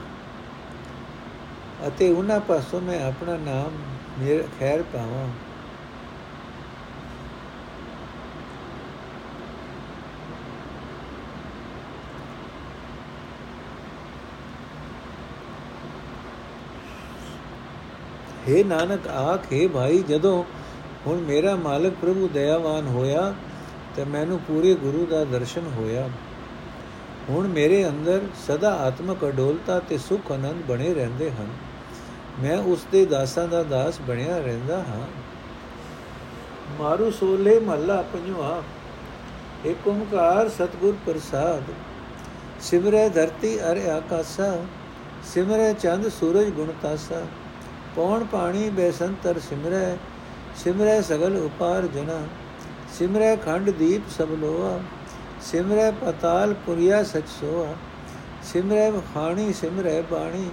ਅਤੇ 1.89 2.11
ਉਹਨਾਂ 2.11 2.41
ਪਾਸੋਂ 2.41 2.81
ਮੈਂ 2.81 3.09
ਆਪਣਾ 3.09 3.37
ਨਾਮ 3.37 3.73
ਮੇਰ 4.21 4.45
ਖੈਰ 4.61 4.83
ਪਾਵਾਂ 4.83 5.29
हे 18.49 18.67
ਨਾਨਕ, 18.67 19.07
ਆਖੇ 19.09 19.67
ਭਾਈ, 19.69 20.03
ਜਦੋਂ 20.03 20.45
ਹੁਣ 21.07 21.21
ਮੇਰਾ 21.21 21.55
ਮਾਲਕ 21.57 21.93
ਪ੍ਰਭੂ 22.01 22.29
ਦਇਆਵਾਨ 22.29 22.87
ਹੋਇਆ, 22.87 23.35
ਤੇ 23.97 24.05
ਮੈਨੂੰ 24.05 24.39
ਪੂਰੇ 24.39 24.75
ਗੁਰੂ 24.75 25.07
ਦਾ 25.07 25.25
ਦਰਸ਼ਨ 25.25 25.67
ਹੋਇਆ। 25.77 26.09
ਹੁਣ 27.29 27.49
ਮੇਰੇ 27.49 27.89
ਅੰਦਰ 27.89 28.21
ਸਦਾ 28.47 28.73
ਆਤਮਕ 28.75 29.25
ਅਡੋਲਤਾ 29.29 29.79
ਤੇ 29.79 29.99
ਸੁਖ 29.99 30.33
ਆਨੰਦ 30.33 30.65
ਬਣੇ 30.69 30.95
ਰਹਿੰਦੇ 30.95 31.31
ਹਨ। 31.31 31.49
ਮੈਂ 32.39 32.59
ਉਸ 32.59 32.87
ਦੇ 32.93 33.07
ਦਾਸਾਂ 33.07 33.49
ਦਾ 33.49 33.63
ਦਾਸ 33.63 34.01
ਬਣਿਆ 34.01 34.39
ਰਹਿੰਦਾ 34.39 34.79
ਹਾਂ। 34.79 35.07
ਮਾਰੂ 36.83 37.11
ਸੋਲੇ 37.11 37.61
ਮਹੱਲਾ 37.61 38.03
ਪੰਜਵਾ। 38.03 38.63
ਏਕ 39.67 39.89
ਓੰਕਾਰ 39.89 40.49
ਸਤਗੁਰ 40.49 40.97
ਪ੍ਰਸਾਦ। 41.07 41.63
ਸਿਮਰੈ 42.61 43.09
ਧਰਤੀ 43.09 43.61
ਅਰ 43.61 43.77
ਆਕਾਸਾ। 43.77 44.59
ਸਿਮਰੈ 45.35 45.73
ਚੰਦ 45.73 46.09
ਸੂਰਜ 46.09 46.51
ਗੁਣ 46.51 46.67
ਤਾਸਾ। 46.83 47.23
ਪੌਣ 47.97 48.25
ਪਾਣੀ 48.25 48.71
ਬੈਸੰਤਰ 48.71 49.39
ਸਿਮਰੈ। 49.39 49.97
ਸਿਮਰੈ 50.57 51.01
ਸਗਲ 51.01 51.37
ਉਪਾਰ 51.37 51.87
ਜਨਾ। 51.87 52.27
ਸਿਮਰੈ 52.99 53.37
ਖੰਡ 53.37 53.71
ਦੀਪ 53.71 54.11
ਸਭ 54.11 54.29
ਲੋਆ। 54.31 54.81
ਸਿਮਰੈ 55.43 55.91
ਪਤਾਲ 55.91 56.55
ਪੁਰੀਆ 56.55 57.03
ਸਚ 57.03 57.29
ਸੋਆ। 57.29 57.75
ਸਿਮਰੈ 58.43 58.91
ਖਾਣੀ 59.15 59.53
ਸਿਮਰੈ 59.53 60.03
ਬਾਣੀ। 60.03 60.51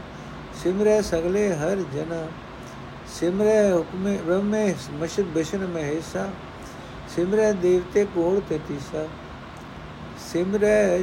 ਸਿਮਰੈ 0.64 1.02
ਸਗਲੇ 1.02 1.50
ਹਰ 1.56 1.84
ਜਨਾ, 1.94 2.28
ਸਿਮਰੈ 3.20 3.72
ਹੁਕਮੇ 3.74 4.18
ਬ੍ਰਹਮੇ 4.18 4.74
ਮਸ਼ਦ 4.94 5.26
ਬਸ਼ਨ 5.26 5.66
ਮਹੇਸਾ, 5.68 6.30
ਸਿਮਰੈ 7.16 7.52
ਦੇਵਤੇ 7.52 8.06
ਕੋੜ 8.06 8.40
ਤੇ 8.50 8.60
ਤੀਸਾ, 8.68 9.08
ਸਿਮਰੈ 10.32 11.00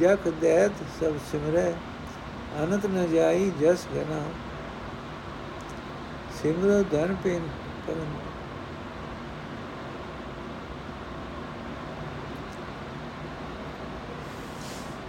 ਜਖ 0.00 0.28
ਦੇਤ 0.40 0.72
ਸਭ 1.00 1.16
ਸਿਮਰੈ, 1.30 1.72
ਅਨੰਤ 2.62 2.86
ਨ 2.86 3.06
ਜਾਈ 3.12 3.50
ਜਸ 3.60 3.86
ਗਨਾ। 3.94 4.22
ਸਿਮਰੋ 6.42 6.82
ਧਨ 6.82 7.16
ਪੇਨ 7.24 7.48
ਕਰਨ। 7.86 8.06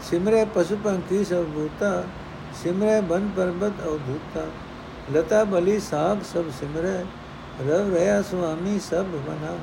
ਸਿਮਰੈ 0.10 0.46
ਪਸ਼ੂ 0.46 0.78
ਪੰਖੀ 0.84 1.24
ਸਭ 1.24 1.46
ਭੂਤਾ 1.46 2.04
ਸਿਮਰੈ 2.64 3.00
ਬਨ 3.02 3.30
ਪਰਬਤ 3.36 3.82
ਅਵਧੂਤਾ 3.84 4.46
ਲਤਾ 5.14 5.44
ਬਲੀ 5.44 5.80
ਸਾਗ 5.80 6.22
ਸਭ 6.24 6.50
ਸਿਮਰੈ, 6.60 7.04
ਰਵ 7.62 7.96
ਰਹਾ 7.96 8.22
ਸੁਆਮੀ 8.22 8.80
ਸਭ 8.80 9.06
ਬਨਾ 9.28 9.56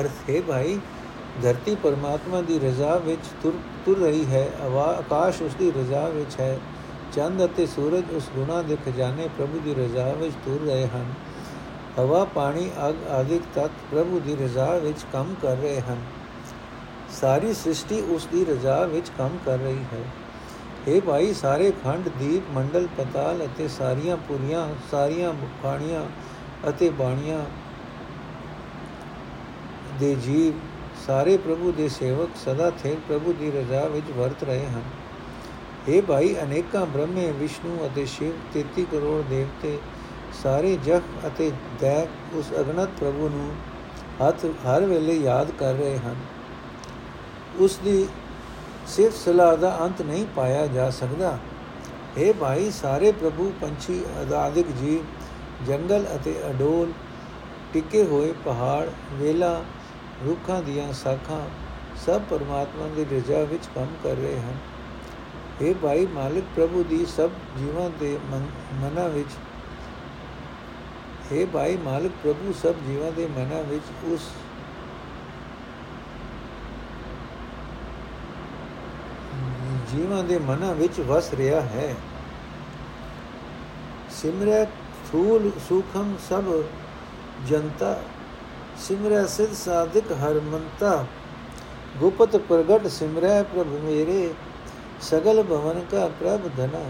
ਅਰਥ, 0.00 0.30
ਹੈ 0.30 0.40
ਭਾਈ, 0.40 0.78
ਧਰਤੀ 1.42 1.74
ਪਰਮਾਤਮਾ 1.74 2.40
ਦੀ 2.40 2.58
ਰਜ਼ਾ 2.58 2.96
ਵਿੱਚ 2.96 3.26
ਤੁਰ 3.42 3.52
ਤੁਰ 3.84 3.98
ਰਹੀ 3.98 4.24
ਹੈ 4.26 4.46
ਆਕਾਸ਼ 4.78 5.42
ਉਸ 5.42 5.54
ਦੀ 5.54 5.70
ਰਜ਼ਾ 5.70 6.08
ਵਿੱਚ 6.08 6.40
ਹੈ। 6.40 6.58
ਚੰਦ 7.12 7.44
ਅਤੇ 7.44 7.66
ਸੂਰਜ 7.66 8.10
ਉਸ 8.12 8.28
ਗੁਣਾ 8.36 8.60
ਦੇ 8.62 8.76
ਖਜ਼ਾਨੇ 8.86 9.28
ਪ੍ਰਭੂ 9.38 9.60
ਦੀ 9.64 9.74
ਰਜ਼ਾ 9.74 10.12
ਵਿੱਚ 10.12 10.34
ਤੁਰ 10.44 10.60
ਰਹੇ 10.66 10.86
ਹਨ। 10.86 11.12
ਹਵਾ, 11.98 12.24
ਪਾਣੀ, 12.24 12.70
ਅਗ 12.88 13.06
ਆਦਿਕ 13.10 13.42
ਤਤ 13.54 13.70
ਪ੍ਰਭੂ 13.90 14.20
ਦੀ 14.20 14.36
ਰਜ਼ਾ 14.36 14.66
ਵਿੱਚ 14.78 15.04
ਕੰਮ 15.12 15.34
ਕਰ 15.42 15.56
ਰਹੇ 15.56 15.80
ਹਨ। 15.80 15.98
ਸਾਰੀ 17.20 17.52
ਸ੍ਰਿਸ਼ਟੀ 17.54 18.00
ਉਸ 18.00 18.26
ਦੀ 18.26 18.44
ਰਜ਼ਾ 18.44 18.84
ਵਿੱਚ 18.86 19.10
ਕੰਮ 19.18 19.38
ਕਰ 19.46 19.58
ਰਹੀ 19.58 19.84
ਹੈ। 19.92 20.04
ਇਹ 20.88 21.00
ਭਾਈ, 21.00 21.34
ਸਾਰੇ 21.34 21.72
ਖੰਡ, 21.84 22.08
ਦੀਪ, 22.08 22.50
ਮੰਡਲ, 22.50 22.86
ਪਤਾਲ 22.96 23.44
ਅਤੇ 23.44 23.68
ਸਾਰੀਆਂ 23.68 24.16
ਪੁਰੀਆਂ, 24.16 24.68
ਸਾਰੀਆਂ 24.90 25.32
ਮੁਖਾਣੀਆਂ 25.32 26.04
ਅਤੇ 26.68 26.90
ਬਾਣੀਆਂ 26.90 27.44
ਦੇ 30.00 30.14
ਜੀਵ, 30.14 30.52
ਸਾਰੇ 31.06 31.36
ਪ੍ਰਭੂ 31.36 31.72
ਦੇ 31.72 31.88
ਸੇਵਕ 31.88 32.36
ਸਦਾ 32.44 32.70
ਥੇ 32.82 32.96
ਪ੍ਰਭੂ 33.08 33.32
ਦੀ 33.32 33.50
ਰਜ਼ਾ 33.50 33.84
ਵਿੱਚ 33.84 34.10
ਵਰਤ 34.10 34.44
ਰਹੇ 34.44 34.66
ਹਨ। 34.66 34.82
ਇਹ 35.88 36.02
ਭਾਈ, 36.02 36.34
ਅਨੇਕਾਂ 36.42 36.86
ਬ੍ਰਹਮੇ, 36.86 37.30
ਵਿਸ਼ਨੂੰ 37.30 37.86
ਅਤੇ 37.86 38.06
ਸ਼ਿਵ 38.06 38.32
33 38.52 38.84
ਕਰੋੜ 38.84 39.22
ਦੇਵਤੇ, 39.30 39.78
ਸਾਰੇ 40.42 40.76
ਜਖ 40.76 41.02
ਅਤੇ 41.26 41.50
ਦੈਕ 41.80 42.34
ਉਸ 42.34 42.52
ਅਗਨਤ 42.60 42.88
ਪ੍ਰਭੂ 43.00 43.28
ਨੂੰ 43.28 43.54
ਹੱਥ 44.26 44.44
ਹਰ 44.44 44.84
ਵੇਲੇ 44.84 45.16
ਯਾਦ 45.16 45.50
ਕਰ 45.50 45.72
ਰਹੇ 45.74 45.98
ਹਨ। 45.98 46.16
ਉਸ 47.58 47.78
ਦੀ 47.84 48.06
ਸਿਰਫ 48.86 49.14
ਸਲਾਹ 49.14 49.56
ਦਾ 49.56 49.76
ਅੰਤ 49.80 50.02
ਨਹੀਂ 50.02 50.26
ਪਾਇਆ 50.36 50.66
ਜਾ 50.66 50.90
ਸਕਦਾ। 50.90 51.38
हे 52.18 52.32
ਭਾਈ, 52.40 52.70
ਸਾਰੇ 52.70 53.12
ਪ੍ਰਭੂ 53.12 53.52
ਪੰਛੀ 53.60 54.02
ਅਦਾਦਿਕ 54.22 54.66
ਜੀਵ, 54.70 55.04
ਜੰਗਲ 55.66 56.06
ਅਤੇ 56.16 56.34
ਅਡੋਲ, 56.50 56.92
ਟਿਕੇ 57.72 58.04
ਹੋਏ 58.04 58.32
ਪਹਾੜ, 58.44 58.88
ਵੇਲਾ, 59.12 59.62
ਰੁੱਖਾਂ 60.26 60.62
ਦੀਆਂ 60.62 60.92
ਸਾਖਾਂ, 60.92 61.40
ਸਭ 62.06 62.20
ਪਰਮਾਤਮਾ 62.30 62.88
ਦੀ 62.88 63.04
ਰਜ਼ਾ 63.12 63.42
ਵਿੱਚ 63.44 63.66
ਕੰਮ 63.74 63.94
ਕਰ 64.02 64.14
ਰਹੇ 64.16 64.40
ਹਨ। 64.40 64.56
ਇਹ 65.62 65.74
ਭਾਈ, 65.74 66.06
ਮਾਲਿਕ 66.06 66.44
ਪ੍ਰਭੂ 66.56 66.84
ਦੀ 66.84 67.06
ਸਭ 67.06 67.30
ਜੀਵਾਂ 67.58 67.90
ਦੇ 68.00 68.18
ਮਨਾਂ 68.74 69.08
ਵਿੱਚ 69.08 69.30
ਇਹ 71.32 71.46
ਭਾਈ, 71.46 71.76
ਮਾਲਿਕ 71.76 72.12
ਪ੍ਰਭੂ 72.22 72.52
ਸਭ 72.62 72.74
ਜੀਵਾਂ 72.86 73.12
ਦੇ 73.12 73.26
ਮਨਾਂ 73.26 73.62
ਵਿੱਚ 73.62 73.84
ਉਸ 74.04 74.20
ਜੀਵਾਂ 79.94 80.22
ਦੇ 80.24 80.38
ਮਨਾਂ 80.38 80.74
ਵਿੱਚ 80.74 81.00
ਵਸ 81.00 81.32
ਰਿਹਾ 81.34 81.60
ਹੈ। 81.60 81.94
ਸਿਮਰੈ 84.10 84.64
ਥੂਲ 85.12 85.50
ਸੁਖਮ 85.68 86.14
ਸਭ 86.28 86.44
ਜਨਤਾ, 87.48 87.96
ਸਿਮਰੈ 88.78 89.24
ਸਿਧ 89.26 89.52
ਸਾਧਿਕ 89.54 90.12
ਹਰਮੰਤਾ 90.12 91.04
ਗੁਪਤ 92.00 92.36
ਪ੍ਰਗਟ 92.36 92.86
ਸਿਮਰੈ 92.86 93.42
ਪ੍ਰਭ 93.42 93.66
ਮੇਰੇ, 93.66 94.34
ਸਗਲ 95.02 95.42
ਭਵਨ 95.42 95.84
ਕਾ 95.90 96.08
ਪ੍ਰਭ 96.20 96.48
ਧਨਾ। 96.56 96.84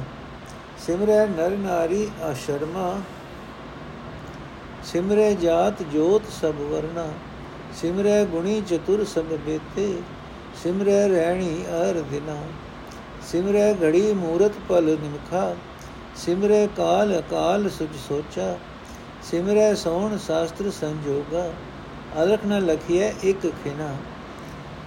ਸਿਮਰੈ 0.86 1.26
ਨਰ 1.26 1.50
ਨਾਰੀ 1.50 2.10
ਆਸ਼ਰਮਾ, 2.22 2.94
ਸਿਮਰੈ 4.84 5.32
ਜਾਤ 5.34 5.82
ਜੋਤ 5.82 6.22
ਸਭ 6.40 6.60
ਵਰਨਾ। 6.70 7.06
ਸਿਮਰੈ 7.80 8.24
ਗੁਣੀ 8.24 8.60
ਚਤੁਰ 8.60 9.04
ਸਭ 9.04 9.34
ਬੇਤੇ, 9.46 9.94
ਸਿਮਰੈ 10.62 11.06
ਰਹਿਣੀ 11.08 11.64
ਅਰ 11.80 12.02
ਦਿਨਾ। 12.10 12.36
ਸਿਮਰੈ 13.30 13.72
ਘੜੀ 13.82 14.12
ਮੂਰਤ 14.12 14.52
ਪਲ 14.68 14.84
ਨਿਮਖਾ, 14.84 15.54
ਸਿਮਰੈ 16.16 16.66
ਕਾਲ 16.66 17.18
ਅਕਾਲ 17.18 17.68
ਸੁਝ 17.70 17.88
ਸੋਚਾ, 18.08 18.58
ਸਿਮਰੈ 19.22 19.74
ਸੋਣ 19.74 20.16
ਸ਼ਾਸਤਰ 20.18 20.70
ਸੰਜੋਗਾ, 20.70 21.50
ਅਲਖ 22.22 22.46
ਨ 22.46 22.60
ਲਖਿਐ 22.60 23.12
ਇਕ 23.24 23.46
ਖਿਨਾ। 23.64 23.96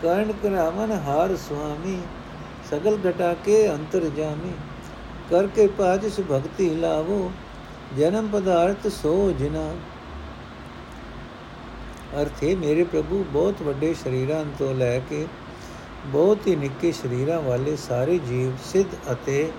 ਕਰਨ 0.01 0.33
ਕਰਾਵਨ 0.43 0.91
ਹਾਰ 0.91 1.35
ਸੁਆਮੀ, 1.35 1.97
ਸਗਲ 2.71 2.97
ਘਟਾ 3.09 3.33
ਕੇ 3.45 3.69
ਅੰਤਰ 3.71 3.99
ਜਾਮੀ। 3.99 4.51
ਕਰਕੇ 5.29 5.67
ਪਾਜਿਸ 5.67 6.19
ਭਗਤੀ 6.31 6.69
ਲਾਵੋ, 6.69 7.31
ਜਨਮ 7.97 8.27
ਪਦਾਰਥ 8.27 8.87
ਸੋ 8.87 9.31
ਜਿਨਾ। 9.31 9.71
ਅਰਥੇ 12.21 12.55
ਮੇਰੇ 12.55 12.83
ਪ੍ਰਭੂ, 12.83 13.25
ਬਹੁਤ 13.33 13.61
ਵੱਡੇ 13.61 13.93
ਸ਼ਰੀਰਾਂ 13.93 14.43
ਤੋਂ 14.59 14.73
ਲੈ 14.73 14.99
ਕੇ 14.99 15.25
ਬਹੁਤ 16.07 16.47
ਹੀ 16.47 16.55
ਨਿੱਕੇ 16.55 16.91
ਸ਼ਰੀਰਾਂ 16.91 17.41
ਵਾਲੇ 17.41 17.75
ਸਾਰੇ 17.75 18.17
ਜੀਵ 18.17 18.51
ਸਿੱਧ 18.65 18.95
ਅਤੇ 19.11 19.51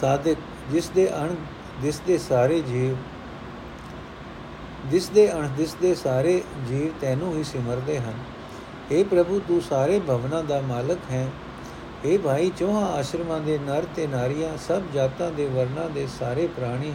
ਸਾਧਕ, 0.00 0.36
ਜਿਸ 0.70 0.88
ਦੇ 0.88 1.08
ਅਣ, 1.16 1.34
ਜਿਸ 1.82 2.00
ਦੇ 2.00 2.18
ਸਾਰੇ 2.18 2.60
ਜੀਵ, 2.60 2.96
ਜਿਸ 4.90 5.08
ਦੇ 5.08 5.32
ਅਣ, 5.32 5.48
ਜਿਸ 5.48 5.74
ਦੇ 5.74 5.94
ਸਾਰੇ 5.94 6.42
ਜੀਵ 6.68 6.92
ਤੈਨੂੰ 7.00 7.36
ਹੀ 7.36 7.44
ਸਿਮਰਦੇ 7.44 7.98
ਹਨ। 7.98 8.14
हे 8.92 9.04
ਪ੍ਰਭੂ, 9.04 9.40
ਤੂੰ 9.48 9.60
ਸਾਰੇ 9.62 9.98
ਭਵਨਾਂ 10.00 10.44
ਦਾ 10.44 10.60
ਮਾਲਕ 10.60 10.98
ਹੈ। 11.10 11.28
हे 12.04 12.18
ਭਾਈ, 12.18 12.50
ਚੋਹਾ 12.58 12.84
ਆਸ਼ਰਮਾਂ 12.84 13.40
ਦੇ 13.40 13.58
ਨਰ 13.58 13.84
ਤੇ 13.96 14.06
ਨਾਰੀਆਂ, 14.06 14.56
ਸਭ 14.68 14.82
ਜਾਤਾਂ 14.94 15.30
ਦੇ 15.30 15.46
ਵਰਨਾਂ 15.46 15.90
ਦੇ 15.90 16.06
ਸਾਰੇ 16.18 16.46
ਪ੍ਰਾਣੀ, 16.46 16.92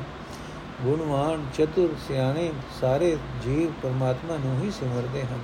ਗੁਣਵਾਨ, 0.81 1.45
ਚਤੁਰ, 1.57 1.95
ਸਿਆਣੇ, 2.07 2.51
ਸਾਰੇ 2.81 3.17
ਜੀਵ 3.43 3.71
ਪਰਮਾਤਮਾ 3.83 4.37
ਨੂੰ 4.37 4.63
ਹੀ 4.63 4.71
ਸਿਮਰਦੇ 4.71 5.21
ਹਨ। 5.21 5.39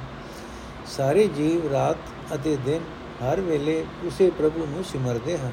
ਸਾਰੇ 0.88 1.28
ਜੀਵ 1.28 1.72
ਰਾਤ 1.72 1.98
ਅਤੇ 2.36 2.58
ਦਿਨ 2.66 2.82
ਹਰ 3.24 3.42
ਵੇਲੇ 3.42 3.86
ਉਸੇ 4.06 4.30
ਪ੍ਰਭੂ 4.30 4.66
ਨੂੰ 4.66 4.84
ਸਿਮਰਦੇ 4.84 5.38
ਹਨ। 5.38 5.52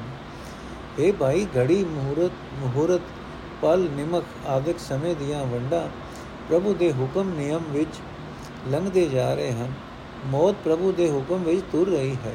ਇਹ 0.99 1.13
ਭਾਈ, 1.13 1.47
ਘੜੀ 1.57 1.83
ਮਹੂਰਤ 1.83 2.31
ਮਹੂਰਤ, 2.63 3.01
ਪਲ 3.61 3.89
ਨਿਮਕ 3.95 4.23
ਆਦਿਕ 4.47 4.79
ਸਮੇਂ 4.79 5.15
ਦੀਆਂ 5.15 5.45
ਵੰਡਾਂ 5.45 5.87
ਪ੍ਰਭੂ 6.49 6.73
ਦੇ 6.73 6.91
ਹੁਕਮ 6.91 7.29
ਨਿਯਮ 7.29 7.63
ਵਿੱਚ 7.69 7.99
ਲੰਘਦੇ 8.71 9.07
ਜਾ 9.07 9.33
ਰਹੇ 9.33 9.51
ਹਨ। 9.51 9.73
ਮੌਤ 10.25 10.55
ਪ੍ਰਭੂ 10.63 10.91
ਦੇ 10.91 11.09
ਹੁਕਮ 11.09 11.43
ਵਿੱਚ 11.43 11.61
ਤੁਰ 11.71 11.89
ਰਹੀ 11.89 12.15
ਹੈ। 12.25 12.33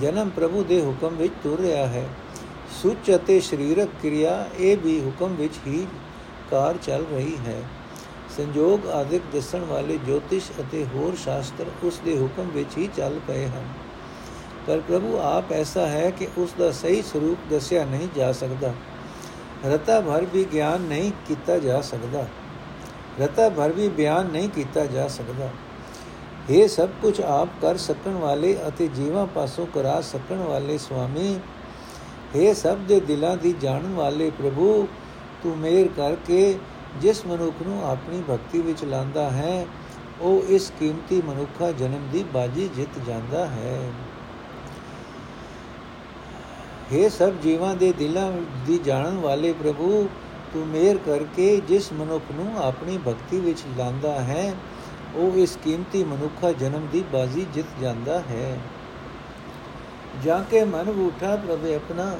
ਜਨਮ 0.00 0.30
ਪ੍ਰਭੂ 0.30 0.64
ਦੇ 0.64 0.80
ਹੁਕਮ 0.80 1.16
ਵਿੱਚ 1.16 1.32
ਤੁਰ 1.42 1.60
ਰਿਹਾ 1.60 1.86
ਹੈ। 1.86 2.08
ਸੁਚ 2.82 3.14
ਅਤੇ 3.14 3.40
ਸਰੀਰਕ 3.40 3.88
ਕਿਰਿਆ 4.02 4.48
ਇਹ 4.58 4.76
ਵੀ 4.76 5.00
ਹੁਕਮ 5.00 5.34
ਵਿੱਚ 5.34 5.54
ਹੀ 5.66 5.86
ਕਾਰ 6.50 6.76
ਚੱਲ 6.76 7.04
ਰਹੀ 7.12 7.36
ਹੈ। 7.46 7.62
ਸੰਜੋਗ 8.38 8.86
ਆਦਿਕ 8.88 9.22
ਦੱਸਣ 9.32 9.60
ਵਾਲੇ 9.60 9.98
ਜੋਤਿਸ਼ 10.06 10.50
ਅਤੇ 10.60 10.86
ਹੋਰ 10.94 11.16
ਸ਼ਾਸਤਰ 11.16 11.66
ਉਸ 11.82 12.00
ਦੇ 12.04 12.16
ਹੁਕਮ 12.18 12.48
ਵਿੱਚ 12.48 12.76
ਹੀ 12.78 12.88
ਚੱਲ 12.96 13.18
ਪਏ 13.28 13.46
ਹਨ। 13.46 13.64
ਪਰ 14.66 14.80
ਪ੍ਰਭੂ 14.80 15.18
ਆਪ 15.18 15.52
ਐਸਾ 15.52 15.86
ਹੈ 15.86 16.10
ਕਿ 16.10 16.28
ਉਸ 16.38 16.54
ਦਾ 16.58 16.70
ਸਹੀ 16.72 17.02
ਸਰੂਪ 17.02 17.38
ਦੱਸਿਆ 17.50 17.84
ਨਹੀਂ 17.84 18.08
ਜਾ 18.16 18.32
ਸਕਦਾ। 18.32 18.72
ਰਤਾ 19.66 20.00
ਭਰ 20.00 20.24
ਵੀ 20.24 20.44
ਗਿਆਨ 20.52 20.80
ਨਹੀਂ 20.80 21.12
ਕੀਤਾ 21.28 21.58
ਜਾ 21.58 21.80
ਸਕਦਾ। 21.80 22.26
ਰਤਾ 23.20 23.48
ਭਰ 23.48 23.72
ਵੀ 23.72 23.88
ਬਿਆਨ 23.88 24.26
ਨਹੀਂ 24.26 24.48
ਕੀਤਾ 24.48 24.86
ਜਾ 24.86 25.08
ਸਕਦਾ। 25.08 25.50
ਇਹ 26.50 26.68
ਸਭ 26.68 26.88
ਕੁਝ 27.02 27.20
ਆਪ 27.20 27.48
ਕਰ 27.62 27.76
ਸਕਣ 27.76 28.12
ਵਾਲੇ 28.12 28.56
ਅਤੇ 28.68 28.88
ਜੀਵਾਂ 28.88 29.26
ਪਾਸੋਂ 29.26 29.66
ਕਰਾ 29.66 30.00
ਸਕਣ 30.00 30.36
ਵਾਲੇ 30.36 30.78
ਸੁਆਮੀ 30.78 31.38
ਇਹ 32.36 32.54
ਸਭ 32.54 32.76
ਦੇ 32.76 33.00
ਦਿਲਾਂ 33.00 33.36
ਦੀ 33.36 33.54
ਜਾਣਨ 33.60 33.94
ਵਾਲੇ 33.94 34.30
ਪ੍ਰਭੂ, 34.30 34.88
ਤੂੰ 35.42 35.58
ਮੇਰ 35.58 35.88
ਕਰਕੇ 35.96 36.58
ਜਿਸ 37.00 37.26
ਮਨੁੱਖ 37.26 37.54
ਨੂੰ 37.62 37.84
ਆਪਣੀ 37.90 38.22
ਭਗਤੀ 38.30 38.60
ਵਿੱਚ 38.60 38.84
ਲਾਂਦਾ 38.84 39.30
ਹੈ, 39.30 39.66
ਉਹ 40.20 40.42
ਇਸ 40.48 40.72
ਕੀਮਤੀ 40.78 41.22
ਮਨੁੱਖਾ 41.22 41.72
ਜਨਮ 41.72 42.08
ਦੀ 42.12 42.24
ਬਾਜੀ 42.34 42.68
ਜਿੱਤ 42.76 42.98
ਜਾਂਦਾ 43.06 43.46
ਹੈ। 43.46 43.92
हे 46.92 47.10
ਸਭ 47.10 47.32
ਜੀਵਾਂ 47.42 47.76
ਦੇ 47.76 47.92
ਦਿਲਾਂ 47.92 48.32
ਦੀ 48.66 48.78
ਜਾਣਨ 48.78 49.18
ਵਾਲੇ 49.18 49.52
ਪ੍ਰਭੂ, 49.52 50.08
ਤੂੰ 50.52 50.66
ਮੇਰ 50.66 50.98
ਕਰਕੇ 50.98 51.60
ਜਿਸ 51.68 51.92
ਮਨੁੱਖ 51.92 52.22
ਨੂੰ 52.32 52.58
ਆਪਣੀ 52.58 52.98
ਭਗਤੀ 52.98 53.40
ਵਿੱਚ 53.40 53.62
ਲਾਂਦਾ 53.78 54.20
ਹੈ, 54.20 54.54
ਉਹ 55.16 55.38
ਇਸ 55.38 55.58
ਕੀਮਤੀ 55.64 56.04
ਮਨੁੱਖਾ 56.04 56.52
ਜਨਮ 56.52 56.86
ਦੀ 56.92 57.04
ਬਾਜੀ 57.12 57.46
ਜਿੱਤ 57.54 57.80
ਜਾਂਦਾ 57.80 58.18
ਹੈ। 58.20 58.58
ਜਾਂ 60.24 60.44
ਕੇ 60.50 60.64
ਮਨ 60.64 60.88
ਉਠਾ 60.88 61.36
ਪ੍ਰਭ 61.36 61.66
ਆਪਣਾ, 61.66 62.18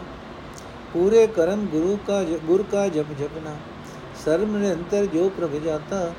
ਪੂਰੇ 0.92 1.26
ਕਰਮ 1.26 1.66
ਗੁਰੂ 1.66 1.98
ਕਾ 2.06 2.22
ਗੁਰ 2.22 2.62
ਕਾ 2.62 2.88
ਜਪ 2.88 3.12
ਜਪਨਾ 3.18 3.56
ਸਰਮ 4.18 4.56
ਨਿਰੰਤਰ 4.56 5.06
ਜੋ 5.06 5.28
ਪ੍ਰਭ 5.28 5.58
ਜਾਤਾ 5.64 6.10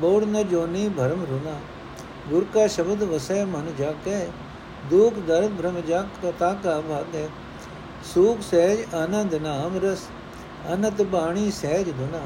ਬੋੜ 0.00 0.24
ਨ 0.24 0.42
ਜੋਨੀ 0.42 0.88
ਭਰਮ 0.88 1.24
ਰੁਨਾ 1.24 1.58
ਗੁਰ 2.28 2.44
ਕਾ 2.54 2.66
ਸ਼ਬਦ 2.66 3.02
ਵਸੈ 3.04 3.44
ਮਨ 3.46 3.72
ਜਾਕੇ 3.78 4.26
ਦੁਖ 4.90 5.18
ਦਰਦ 5.18 5.56
ਭ੍ਰਮ 5.58 5.80
ਜਾਕ 5.88 6.06
ਕਤਾ 6.22 6.52
ਕਾ 6.64 6.80
ਭਾਗੈ 6.80 7.28
ਸੂਖ 8.04 8.40
ਸਹਿਜ 8.40 8.94
ਆਨੰਦ 8.94 9.34
ਨਾਮ 9.36 9.78
ਰਸ 9.82 10.06
ਅਨਤ 10.72 11.02
ਬਾਣੀ 11.08 11.50
ਸਹਿਜ 11.52 11.90
ਧੁਨਾ 11.90 12.20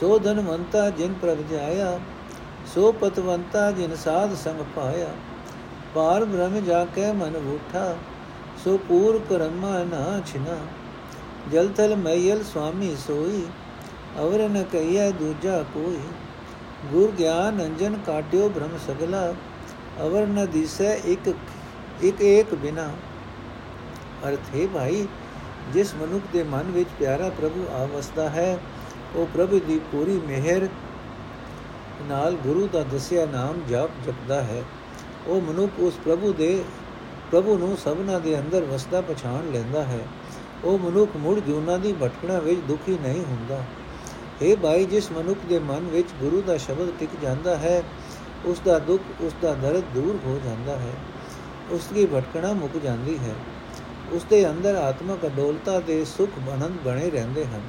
ਸੋ 0.00 0.18
ਧਨਵੰਤਾ 0.18 0.88
ਜਿਨ 0.90 1.14
ਪ੍ਰਭ 1.22 1.42
ਜਾਇਆ 1.50 1.98
ਸੋ 2.74 2.92
ਪਤਵੰਤਾ 2.92 3.70
ਜਿਨ 3.70 3.94
ਸਾਧ 3.96 4.34
ਸੰਗ 4.34 4.60
ਪਾਇਆ 4.76 5.08
ਪਾਰ 5.94 6.24
ਬ੍ਰਹਮ 6.24 6.60
ਜਾ 6.60 6.84
ਕੇ 6.94 7.12
ਮਨ 7.12 7.36
ਉਠਾ 7.36 7.94
ਸੋ 8.64 8.76
ਪੂਰ 8.88 9.20
ਕਰਮਾ 9.28 9.82
ਨਾ 9.84 10.20
ਛਿਨਾ 10.26 10.56
ਜਲ 11.52 11.68
ਤਲ 11.68 11.94
ਮਈਲ 11.96 12.42
ਸੁਆਮੀ 12.44 12.94
ਸੋਈ 12.96 13.44
ਅਵਰ 14.18 14.48
ਨ 14.48 14.62
ਕਈਐ 14.62 15.10
ਦੂਜਾ 15.10 15.62
ਕੋਈ, 15.74 15.98
ਗੁਰ 16.92 17.10
ਗਿਆਨ 17.10 17.64
ਅੰਜਨ 17.64 17.96
ਕਾਟਿਓ 18.06 18.48
ਬ੍ਰਹਮ 18.48 18.78
ਸਗਲਾ 18.86 19.32
ਅਵਰ 20.02 20.26
ਨ 20.26 20.46
ਦਿਸੈ 20.46 20.94
ਇਕ 20.94 21.34
ਇਕ 22.02 22.20
ਏਕ 22.22 22.54
ਬਿਨਾ। 22.54 22.88
ਅਰਥ 24.28 24.54
ਹੈ 24.56 24.66
ਭਾਈ, 24.74 25.06
ਜਿਸ 25.72 25.94
ਮਨੁੱਖ 25.94 26.24
ਦੇ 26.32 26.42
ਮਨ 26.42 26.70
ਵਿੱਚ 26.70 26.88
ਪਿਆਰਾ 26.98 27.28
ਪ੍ਰਭੂ 27.28 27.66
ਆਵਸਦਾ 27.72 28.28
ਹੈ, 28.28 28.58
ਉਹ 29.16 29.26
ਪ੍ਰਭੂ 29.34 29.60
ਦੀ 29.60 29.80
ਪੂਰੀ 29.92 30.20
ਮਿਹਰ 30.26 30.68
ਨਾਲ 32.08 32.36
ਗੁਰੂ 32.36 32.68
ਦਾ 32.72 32.82
ਦੱਸਿਆ 32.82 33.26
ਨਾਮ 33.26 33.60
ਜਪ 33.68 33.90
ਜਪਦਾ 34.06 34.42
ਹੈ। 34.42 34.62
ਉਹ 35.26 35.40
ਮਨੁੱਖ 35.40 35.80
ਉਸ 35.80 35.94
ਪ੍ਰਭੂ 36.04 36.32
ਦੇ, 36.32 36.64
ਪ੍ਰਭੂ 37.30 37.58
ਨੂੰ 37.58 37.76
ਸਭਨਾ 37.76 38.18
ਦੇ 38.18 38.38
ਅੰਦਰ 38.38 38.64
ਵਸਦਾ 38.64 39.00
ਪਛਾਣ 39.00 39.52
ਲੈਂਦਾ 39.52 39.84
ਹੈ। 39.84 40.00
ਉਹ 40.64 40.78
ਮਨੁੱਖ 40.78 41.16
ਮੁੜ 41.16 41.38
ਜੂਨਾ 41.38 41.76
ਦੀ 41.76 41.92
ਭਟਕਣਾ 41.92 42.38
ਵਿੱਚ 42.38 42.60
ਦੁਖੀ 42.60 42.98
ਨਹੀਂ 43.02 43.24
ਹੁੰਦਾ। 43.24 43.62
ਇਹ 44.42 44.56
ਭਾਈ, 44.56 44.84
ਜਿਸ 44.84 45.12
ਮਨੁੱਖ 45.12 45.40
ਦੇ 45.48 45.58
ਮਨ 45.58 45.80
ਵਿੱਚ 45.80 46.08
ਗੁਰੂ 46.20 46.42
ਦਾ 46.42 46.56
ਸ਼ਬਦ 46.56 46.88
ਟਿਕ 46.98 47.10
ਜਾਂਦਾ 47.22 47.56
ਹੈ, 47.56 47.82
ਉਸ 48.44 48.60
ਦਾ 48.64 48.78
ਦੁੱਖ, 48.78 49.02
ਉਸ 49.20 49.32
ਦਾ 49.42 49.54
ਦਰਦ 49.54 49.82
ਦੂਰ 49.94 50.18
ਹੋ 50.26 50.40
ਜਾਂਦਾ 50.44 50.76
ਹੈ। 50.76 50.92
ਉਸ 51.70 51.88
ਦੀ 51.94 52.06
ਭਟਕਣਾ 52.06 52.52
ਮੁੱਕ 52.52 52.78
ਜਾਂਦੀ 52.78 53.18
ਹੈ। 53.18 53.34
ਉਸ 54.12 54.24
ਦੇ 54.30 54.50
ਅੰਦਰ 54.50 54.74
ਆਤਮਕ 54.74 55.26
ਅਡੋਲਤਾ 55.26 55.80
ਦੇ 55.80 56.04
ਸੁਖ 56.04 56.30
ਆਨੰਦ 56.48 56.76
ਬਣੇ 56.84 57.10
ਰਹਿੰਦੇ 57.10 57.44
ਹਨ। 57.44 57.60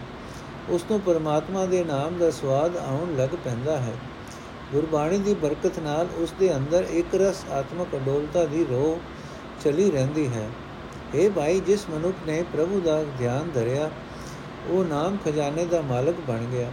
ਉਸ 0.69 0.85
ਨੂੰ 0.91 0.99
ਪਰਮਾਤਮਾ 1.01 1.65
ਦੇ 1.65 1.83
ਨਾਮ 1.83 2.17
ਦਾ 2.17 2.31
ਸਵਾਦ 2.31 2.77
ਆਉਣ 2.77 3.15
ਲੱਗ 3.15 3.29
ਪੈਂਦਾ 3.29 3.77
ਹੈ। 3.77 3.93
ਗੁਰਬਾਣੀ 4.71 5.17
ਦੀ 5.17 5.33
ਬਰਕਤ 5.33 5.79
ਨਾਲ 5.79 6.07
ਉਸ 6.17 6.33
ਦੇ 6.39 6.55
ਅੰਦਰ 6.55 6.85
ਇੱਕ 6.89 7.15
ਰਸ 7.15 7.45
ਆਤਮਕ 7.51 7.87
ਅਡੋਲਤਾ 7.95 8.45
ਦੀ 8.45 8.65
ਰੋਹ 8.69 8.99
ਚਲੀ 9.63 9.91
ਰਹਿੰਦੀ 9.91 10.27
ਹੈ। 10.27 10.49
اے 11.15 11.31
ਭਾਈ, 11.31 11.59
ਜਿਸ 11.59 11.89
ਮਨੁੱਖ 11.89 12.17
ਨੇ 12.27 12.43
ਪ੍ਰਭੂ 12.53 12.81
ਦਾ 12.85 13.03
ਧਿਆਨ 13.17 13.51
ਧਰਿਆ 13.53 13.91
ਉਹ 14.69 14.85
ਨਾਮ 14.85 15.17
ਖਜ਼ਾਨੇ 15.25 15.65
ਦਾ 15.65 15.81
ਮਾਲਕ 15.81 16.15
ਬਣ 16.27 16.37
ਗਿਆ। 16.37 16.71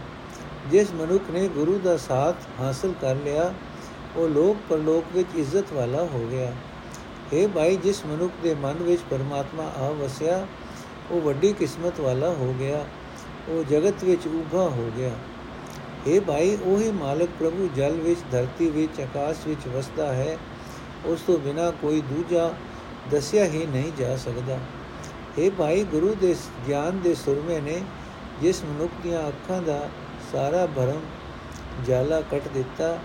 ਜਿਸ 0.71 0.91
ਮਨੁੱਖ 0.91 1.31
ਨੇ 1.31 1.47
ਗੁਰੂ 1.47 1.79
ਦਾ 1.83 1.97
ਸਾਥ 1.97 2.35
ਹਾਸਲ 2.59 2.93
ਕਰ 3.01 3.15
ਲਿਆ, 3.15 3.53
ਉਹ 4.15 4.29
ਲੋਕ 4.29 4.57
ਪਰਲੋਕ 4.69 5.05
ਵਿੱਚ 5.13 5.27
ਇੱਜ਼ਤ 5.35 5.73
ਵਾਲਾ 5.73 6.03
ਹੋ 6.03 6.27
ਗਿਆ। 6.31 6.53
हे 7.33 7.49
ਭਾਈ, 7.49 7.75
ਜਿਸ 7.75 8.05
ਮਨੁੱਖ 8.05 8.33
ਦੇ 8.43 8.55
ਮਨ 8.55 8.73
ਵਿੱਚ 8.73 9.01
ਪਰਮਾਤਮਾ 9.09 9.63
ਆ 9.63 9.89
ਵਸਿਆ, 9.89 10.47
ਉਹ 11.11 11.21
ਵੱਡੀ 11.21 11.53
ਕਿਸਮਤ 11.53 11.99
ਵਾਲਾ 11.99 12.29
ਹੋ 12.29 12.55
ਗਿਆ। 12.59 12.85
ਉਹ 13.47 13.63
ਜਗਤ 13.63 14.03
ਵਿੱਚ 14.03 14.27
ਉਭਾ 14.27 14.63
ਹੋ 14.63 14.91
ਗਿਆ। 14.97 15.11
हे 16.07 16.21
ਭਾਈ, 16.21 16.57
ਉਹੀ 16.65 16.91
ਮਾਲਕ 16.91 17.29
ਪ੍ਰਭੂ 17.39 17.69
ਜਲ 17.75 17.91
ਵਿੱਚ, 17.91 18.19
ਧਰਤੀ 18.31 18.69
ਵਿੱਚ, 18.69 18.99
ਆਕਾਸ਼ 18.99 19.47
ਵਿੱਚ 19.47 19.67
ਵਸਦਾ 19.67 20.13
ਹੈ। 20.13 20.37
ਉਸ 21.05 21.21
ਤੋਂ 21.21 21.37
ਬਿਨਾ 21.37 21.71
ਕੋਈ 21.71 22.01
ਦੂਜਾ 22.01 22.53
ਦੱਸਿਆ 23.11 23.45
ਹੀ 23.45 23.65
ਨਹੀਂ 23.65 23.91
ਜਾ 23.97 24.15
ਸਕਦਾ। 24.15 24.59
हे 25.37 25.49
ਭਾਈ, 25.57 25.83
ਗੁਰੂ 25.83 26.13
ਦੇ 26.15 26.35
ਗਿਆਨ 26.67 26.99
ਦੇ 26.99 27.13
ਸੁਰਮੇ 27.15 27.59
ਨੇ 27.61 27.81
ਜਿਸ 28.41 28.63
ਮਨੁੱਖ 28.63 28.91
ਦੀਆਂ 29.03 29.27
ਅੱਖਾਂ 29.27 29.61
ਦਾ 29.61 29.79
ਸਾਰਾ 30.31 30.65
ਭਰਮ 30.65 31.01
ਜਾਲਾ 31.87 32.21
ਕੱਟ 32.21 32.47
ਦਿੱਤਾ, 32.53 32.97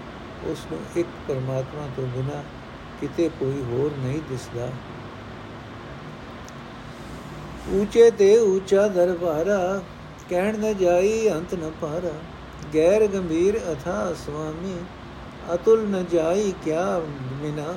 ਉਸ 0.47 0.67
ਨੂੰ 0.73 0.81
ਇੱਕ 0.97 1.09
ਪਰਮਾਤਮਾ 1.29 1.87
ਤੋਂ 1.97 2.07
ਬਿਨਾ 2.07 2.43
ਕਿਤੇ 3.01 3.29
ਕੋਈ 3.41 3.63
ਹੋਰ 3.63 3.93
ਨਹੀਂ 3.99 4.21
ਦਿਸਦਾ। 4.31 4.69
ਉੱਚੇ 7.73 8.11
ਤੇ 8.11 8.37
ਉੱਚਾ 8.39 8.87
ਦਰਬਾਰਾ, 8.89 9.81
ਕਹਿਣ 10.31 10.59
ਨ 10.59 10.73
ਜਾਈ 10.75 11.29
ਅੰਤ 11.31 11.55
ਨ 11.55 11.71
ਪਾਰਾ 11.81 12.13
ਗੈਰ 12.75 13.07
ਗੰਭੀਰ 13.07 13.59
ਅਥਾ 13.73 14.15
ਸੁਆਮੀ, 14.27 14.77
ਅਤੁਲ 15.55 15.87
ਨ 15.89 16.05
ਜਾਈ 16.13 16.53
ਕਿਆ 16.65 17.01
ਬਿਨਾ, 17.43 17.75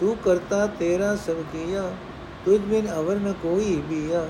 ਤੂੰ 0.00 0.16
ਕਰਤਾ 0.16 0.66
ਤੇਰਾ 0.78 1.14
ਸਭ 1.16 1.42
ਕੀਆ 1.52 1.90
ਤੁਝ 2.44 2.60
ਬਿਨ 2.60 2.88
ਅਵਰ 2.90 3.18
ਨ 3.18 3.32
ਕੋਈ 3.42 3.76
ਬੀਆ 3.88 4.26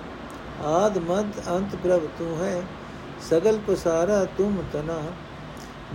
ਆਦ 0.67 0.99
ਮਦ 1.09 1.41
ਅੰਤ 1.49 1.77
ਪ੍ਰਭ 1.77 2.07
ਤੂੰ 2.19 2.37
ਹੈ 2.39 2.63
ਸਗਲ 3.31 3.59
ਪਸਾਰਾ 3.67 4.25
ਤੁਮ 4.39 4.57
ਤਨਾ 4.73 5.01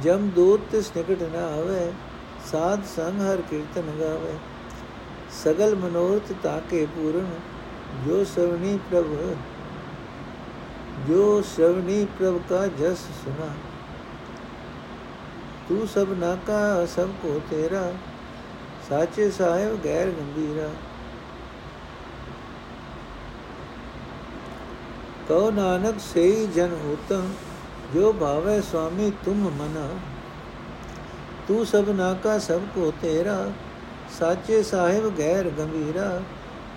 ਜਮ 0.03 0.29
ਦੂਤ 0.35 0.61
ਤਿਸ 0.71 0.91
ਨਿਕਟ 0.95 1.23
ਨ 1.23 1.35
ਆਵੇ 1.37 1.91
ਸਾਧ 2.51 2.83
ਸੰਗ 2.85 3.21
ਹਰ 3.21 3.41
ਕੀਰਤਨ 3.49 3.91
ਗਾਵੇ 3.99 4.37
ਸਗਲ 5.35 5.75
ਮਨੋਰਥ 5.75 6.31
ਤਾਕੇ 6.43 6.85
ਪੂਰਨ 6.95 7.29
ਜੋ 8.05 8.23
ਸਵਨੀ 8.25 8.77
ਪ੍ਰਭ 8.89 9.15
ਜੋ 11.07 11.41
ਸਵਨੀ 11.47 12.05
ਪ੍ਰਭ 12.19 12.39
ਕਾ 12.49 12.65
ਜਸ 12.79 13.05
ਸੁਨਾ 13.15 13.53
ਤੂੰ 15.69 15.87
ਸਭ 15.87 16.11
ਨਾਕਾ 16.19 16.85
ਸਭ 16.85 17.09
ਕੋ 17.21 17.39
ਤੇਰਾ 17.49 17.91
ਸਾਚੇ 18.89 19.29
ਸਾਹਿਬ 19.31 19.77
ਗੈਰ 19.85 20.11
ਕਉ 25.27 25.51
ਨਾਨਕ 25.51 25.99
ਸਈ 25.99 26.45
ਜਨ 26.45 26.73
ਉਤਮ 26.91 27.29
ਜੋ 27.93 28.11
ਭਾਵੇ 28.13 28.59
ਸੁਆਮੀ 28.61 29.11
ਤੁਮ 29.25 29.49
ਮਨਾ 29.51 29.87
ਤੂੰ 31.47 31.65
ਸਭ 31.65 31.89
ਨਾਕਾ 31.89 32.37
ਸਭ 32.39 32.61
ਕੋ 32.75 32.91
ਤੇਰਾ 33.01 33.37
ਸਾਚੇ 34.19 34.61
ਸਾਹਿਬ 34.63 35.07
ਗੈਰ 35.19 35.49
ਗੰਭੀਰਾ 35.49 36.09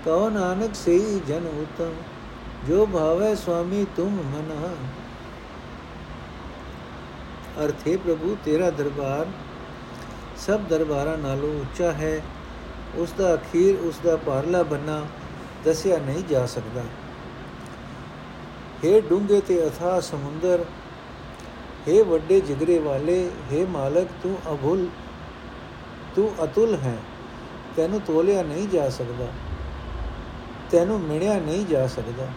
ਕਉ 0.04 0.28
ਨਾਨਕ 0.28 0.74
ਸਈ 0.74 1.20
ਜਨ 1.28 1.46
ਉਤਮ 1.52 1.94
ਜੋ 2.68 2.86
ਭਾਵੇ 2.86 3.34
ਸੁਆਮੀ 3.34 3.84
ਤੁਮ 3.96 4.16
ਮਨਾ 4.26 4.70
ਅਰਥੇ 7.64 7.96
ਪ੍ਰਭੂ 7.96 8.36
ਤੇਰਾ 8.44 8.70
ਦਰਬਾਰ 8.70 9.26
ਸਭ 10.46 10.60
ਦਰਬਾਰਾਂ 10.68 11.16
ਨਾਲੋਂ 11.18 11.50
ਉੱਚਾ 11.60 11.92
ਹੈ 11.92 12.20
ਉਸ 12.98 13.12
ਦਾ 13.18 13.34
ਅਖੀਰ 13.34 13.76
ਉਸ 13.80 13.98
ਦਾ 14.04 14.16
ਪਾਰਲਾ 14.26 14.62
ਬੰਨਾ 14.62 15.00
ਦੱਸਿਆ 15.64 15.98
ਨਹੀਂ 15.98 16.24
ਜਾ 16.24 16.46
ਸਕਦਾ 16.46 16.84
हे 18.83 18.99
ਡੂੰਗੇ 19.09 19.39
ਤੇ 19.41 19.59
ਅਥਾ 19.67 19.99
ਸਮੁੰਦਰ 19.99 20.63
हे 21.87 22.03
ਵੱਡੇ 22.05 22.39
ਜਿਗਰੇ 22.41 22.77
ਵਾਲੇ 22.79 23.17
हे 23.51 23.67
ਮਾਲਕ 23.69 24.07
ਤੂੰ 24.23 24.37
ਅਭੁਲ 24.53 24.87
ਤੂੰ 26.15 26.29
ਅਤੁਲ 26.43 26.75
ਹੈ 26.75 26.97
ਤੈਨੂੰ 27.77 27.99
ਤੋਲਿਆ 28.01 28.43
ਨਹੀਂ 28.43 28.67
ਜਾ 28.67 28.89
ਸਕਦਾ 28.89 29.27
ਤੈਨੂੰ 30.71 30.99
ਮਿਣਿਆ 30.99 31.39
ਨਹੀਂ 31.39 31.65
ਜਾ 31.65 31.85
ਸਕਦਾ 31.87 32.27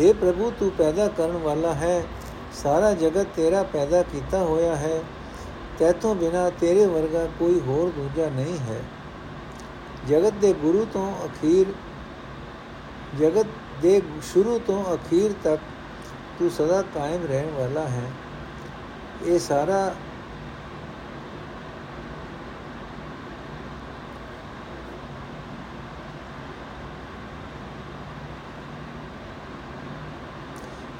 हे 0.00 0.12
ਪ੍ਰਭੂ 0.14 0.50
ਤੂੰ 0.50 0.70
ਪੈਦਾ 0.70 1.08
ਕਰਨ 1.08 1.36
ਵਾਲਾ 1.36 1.74
ਹੈ 1.74 2.02
ਸਾਰਾ 2.54 2.92
ਜਗਤ 2.94 3.34
ਤੇਰਾ 3.36 3.62
ਪੈਦਾ 3.62 4.02
ਕੀਤਾ 4.02 4.38
ਹੋਇਆ 4.38 4.76
ਹੈ 4.76 5.02
ਤੇਤੋਂ 5.78 6.14
ਬਿਨਾ 6.14 6.48
ਤੇਰੇ 6.50 6.86
ਵਰਗਾ 6.86 7.26
ਕੋਈ 7.38 7.60
ਹੋਰ 7.60 7.90
ਦੂਜਾ 7.90 8.28
ਨਹੀਂ 8.30 8.58
ਹੈ 8.60 8.80
ਜਗਤ 10.08 10.34
ਦੇ 10.34 10.52
ਗੁਰੂ 10.52 10.84
ਤੋਂ 10.92 11.10
ਅਖੀਰ 11.26 11.72
ਜਗਤ 13.18 13.46
ਦੇ 13.81 14.01
ਸ਼ੁਰੂ 14.23 14.59
ਤੋਂ 14.59 14.83
ਅਖੀਰ 14.95 15.33
ਤੱਕ 15.43 15.61
ਤੂੰ 16.39 16.49
ਸਦਾ 16.49 16.81
ਕਾਇਮ 16.81 17.25
ਰਹਿਣ 17.25 17.49
ਵਾਲਾ 17.51 17.87
ਹੈ। 17.87 18.11
ਇਹ 19.25 19.39
ਸਾਰਾ 19.39 19.93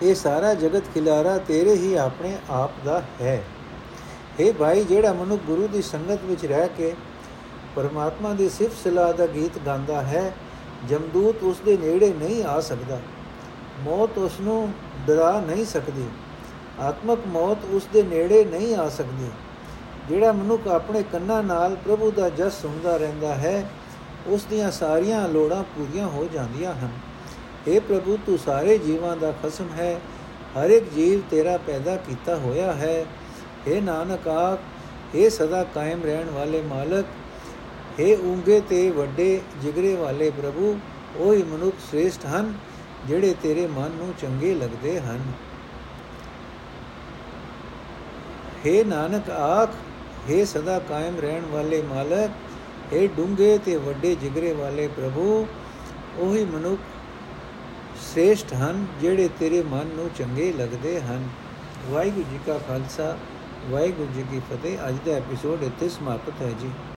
ਇਹ 0.04 0.16
ਸਾਰਾ 0.16 0.54
ਜਗਤ 0.54 0.84
ਖਿਲਾਰਾ 0.94 1.38
ਤੇਰੇ 1.38 1.74
ਹੀ 1.74 1.94
ਆਪਣੇ 1.96 2.38
ਆਪ 2.50 2.72
ਦਾ 2.86 3.02
ਹੈ। 3.22 3.44
हे 4.40 4.54
ਭਾਈ, 4.54 4.84
ਜਿਹੜਾ 4.84 5.14
ਮਨੁ 5.14 5.38
ਗੁਰੂ 5.38 5.68
ਦੀ 5.68 5.82
ਸੰਗਤ 5.82 6.24
ਵਿੱਚ 6.24 6.46
ਰਹਿ 6.46 6.70
ਕੇ 6.78 6.94
ਪਰਮਾਤਮਾ 7.76 8.34
ਦੀ 8.34 8.50
ਸਿਫਤ 8.50 8.84
ਸਲਾਹ 8.84 9.14
ਦਾ 9.14 9.26
ਗੀਤ 9.28 9.58
ਗਾਉਂਦਾ 9.66 10.02
ਹੈ 10.02 10.34
ਜਮਦੂਤ 10.89 11.43
ਉਸ 11.43 11.61
ਦੇ 11.61 11.77
ਨੇੜੇ 11.77 12.13
ਨਹੀਂ 12.13 12.43
ਆ 12.45 12.59
ਸਕਦਾ 12.61 12.99
ਮੌਤ 13.85 14.19
ਉਸ 14.19 14.41
ਨੂੰ 14.41 14.73
ਡਰਾ 15.07 15.39
ਨਹੀਂ 15.41 15.65
ਸਕਦੀ 15.65 16.09
ਆਤਮਕ 16.81 17.27
ਮੌਤ 17.27 17.65
ਉਸ 17.75 17.87
ਦੇ 17.93 18.03
ਨੇੜੇ 18.03 18.45
ਨਹੀਂ 18.45 18.75
ਆ 18.77 18.89
ਸਕਦੀ 18.89 19.31
ਜਿਹੜਾ 20.09 20.33
ਮਨੁੱਖ 20.33 20.67
ਆਪਣੇ 20.69 21.03
ਕੰਨਾਂ 21.03 21.43
ਨਾਲ 21.43 21.77
ਪ੍ਰਭੂ 21.77 22.11
ਦਾ 22.11 22.29
ਜਸ 22.29 22.61
ਸੁਣਦਾ 22.63 22.97
ਰਹਿੰਦਾ 22.97 23.35
ਹੈ 23.35 23.71
ਉਸ 24.29 24.45
ਦੀਆਂ 24.45 24.71
ਸਾਰੀਆਂ 24.71 25.29
ਲੋੜਾਂ 25.29 25.63
ਪੂਰੀਆਂ 25.77 26.07
ਹੋ 26.07 26.27
ਜਾਂਦੀਆਂ 26.33 26.75
ਹਨ 26.75 26.91
हे 27.67 27.81
ਪ੍ਰਭੂ 27.81 28.17
ਤੂੰ 28.27 28.39
ਸਾਰੇ 28.39 28.77
ਜੀਵਾਂ 28.79 29.17
ਦਾ 29.17 29.33
ਖਸਮ 29.43 29.69
ਹੈ 29.77 29.99
ਹਰ 30.57 30.71
ਇੱਕ 30.71 30.89
ਜੀਵ 30.95 31.21
ਤੇਰਾ 31.31 31.57
ਪੈਦਾ 31.67 31.97
ਕੀਤਾ 32.07 32.37
ਹੋਇਆ 32.37 32.73
ਹੈ 32.73 33.05
हे 33.67 33.83
ਨਾਨਕ 33.83 34.29
ਆਖ 34.29 35.17
हे 35.17 35.29
ਸਦਾ 35.31 35.63
ਕਾਇਮ 35.75 36.05
ਰਹਿਣ 36.05 36.31
ਵਾਲੇ 36.31 36.63
ਮਾਲਕ 36.63 37.07
हे 37.99 38.15
ਉਂਗੇ 38.25 38.61
ਤੇ 38.61 38.89
ਵੱਡੇ 38.91 39.41
ਜਿਗਰੇ 39.63 39.95
ਵਾਲੇ 39.97 40.31
ਪ੍ਰਭੂ 40.33 40.77
ਉਹੀ 41.19 41.43
ਮਨੁੱਖ 41.43 41.81
ਸ੍ਰੇਸ਼ਟ 41.81 42.27
ਹਨ 42.27 42.53
ਜਿਹੜੇ 43.09 43.35
ਤੇਰੇ 43.43 43.67
ਮਨ 43.69 43.93
ਨੂੰ 43.99 44.13
ਚੰਗੇ 44.21 44.55
ਲੱਗਦੇ 44.55 44.99
ਹਨ 45.01 45.33
हे 48.65 48.85
ਨਾਨਕ 48.87 49.31
ਆਖ 49.31 49.75
हे 50.29 50.45
ਸਦਾ 50.47 50.79
ਕਾਇਮ 50.89 51.19
ਰਹਿਣ 51.19 51.47
ਵਾਲੇ 51.47 51.83
ਮਾਲਕ 51.85 52.93
हे 52.93 53.07
ਡੂੰਗੇ 53.17 53.57
ਤੇ 53.65 53.77
ਵੱਡੇ 53.79 54.15
ਜਿਗਰੇ 54.15 54.53
ਵਾਲੇ 54.53 54.87
ਪ੍ਰਭੂ 54.97 55.47
ਉਹੀ 56.19 56.45
ਮਨੁੱਖ 56.45 56.81
ਸ੍ਰੇਸ਼ਟ 58.03 58.53
ਹਨ 58.55 58.87
ਜਿਹੜੇ 59.01 59.29
ਤੇਰੇ 59.39 59.63
ਮਨ 59.65 59.91
ਨੂੰ 59.97 60.09
ਚੰਗੇ 60.19 60.53
ਲੱਗਦੇ 60.53 61.01
ਹਨ 61.01 61.29
ਵਾਹਿਗੁਰੂ 61.91 62.25
ਜੀ 62.31 62.39
ਕਾ 62.47 62.59
ਖਾਲਸਾ 62.59 63.17
ਵਾਹਿਗੁਰੂ 63.71 64.09
ਜੀ 64.15 64.23
ਕੀ 64.31 64.41
ਫਤਿਹ 64.51 64.89
ਅੱਜ 64.89 64.97
ਦਾ 65.07 65.13
ਐਪੀਸੋਡ 65.13 65.63
ਇੱਥੇ 65.63 65.89
ਸਮਾਪਤ 65.89 66.43
ਹੈ 66.43 66.51
ਜੀ 66.61 66.71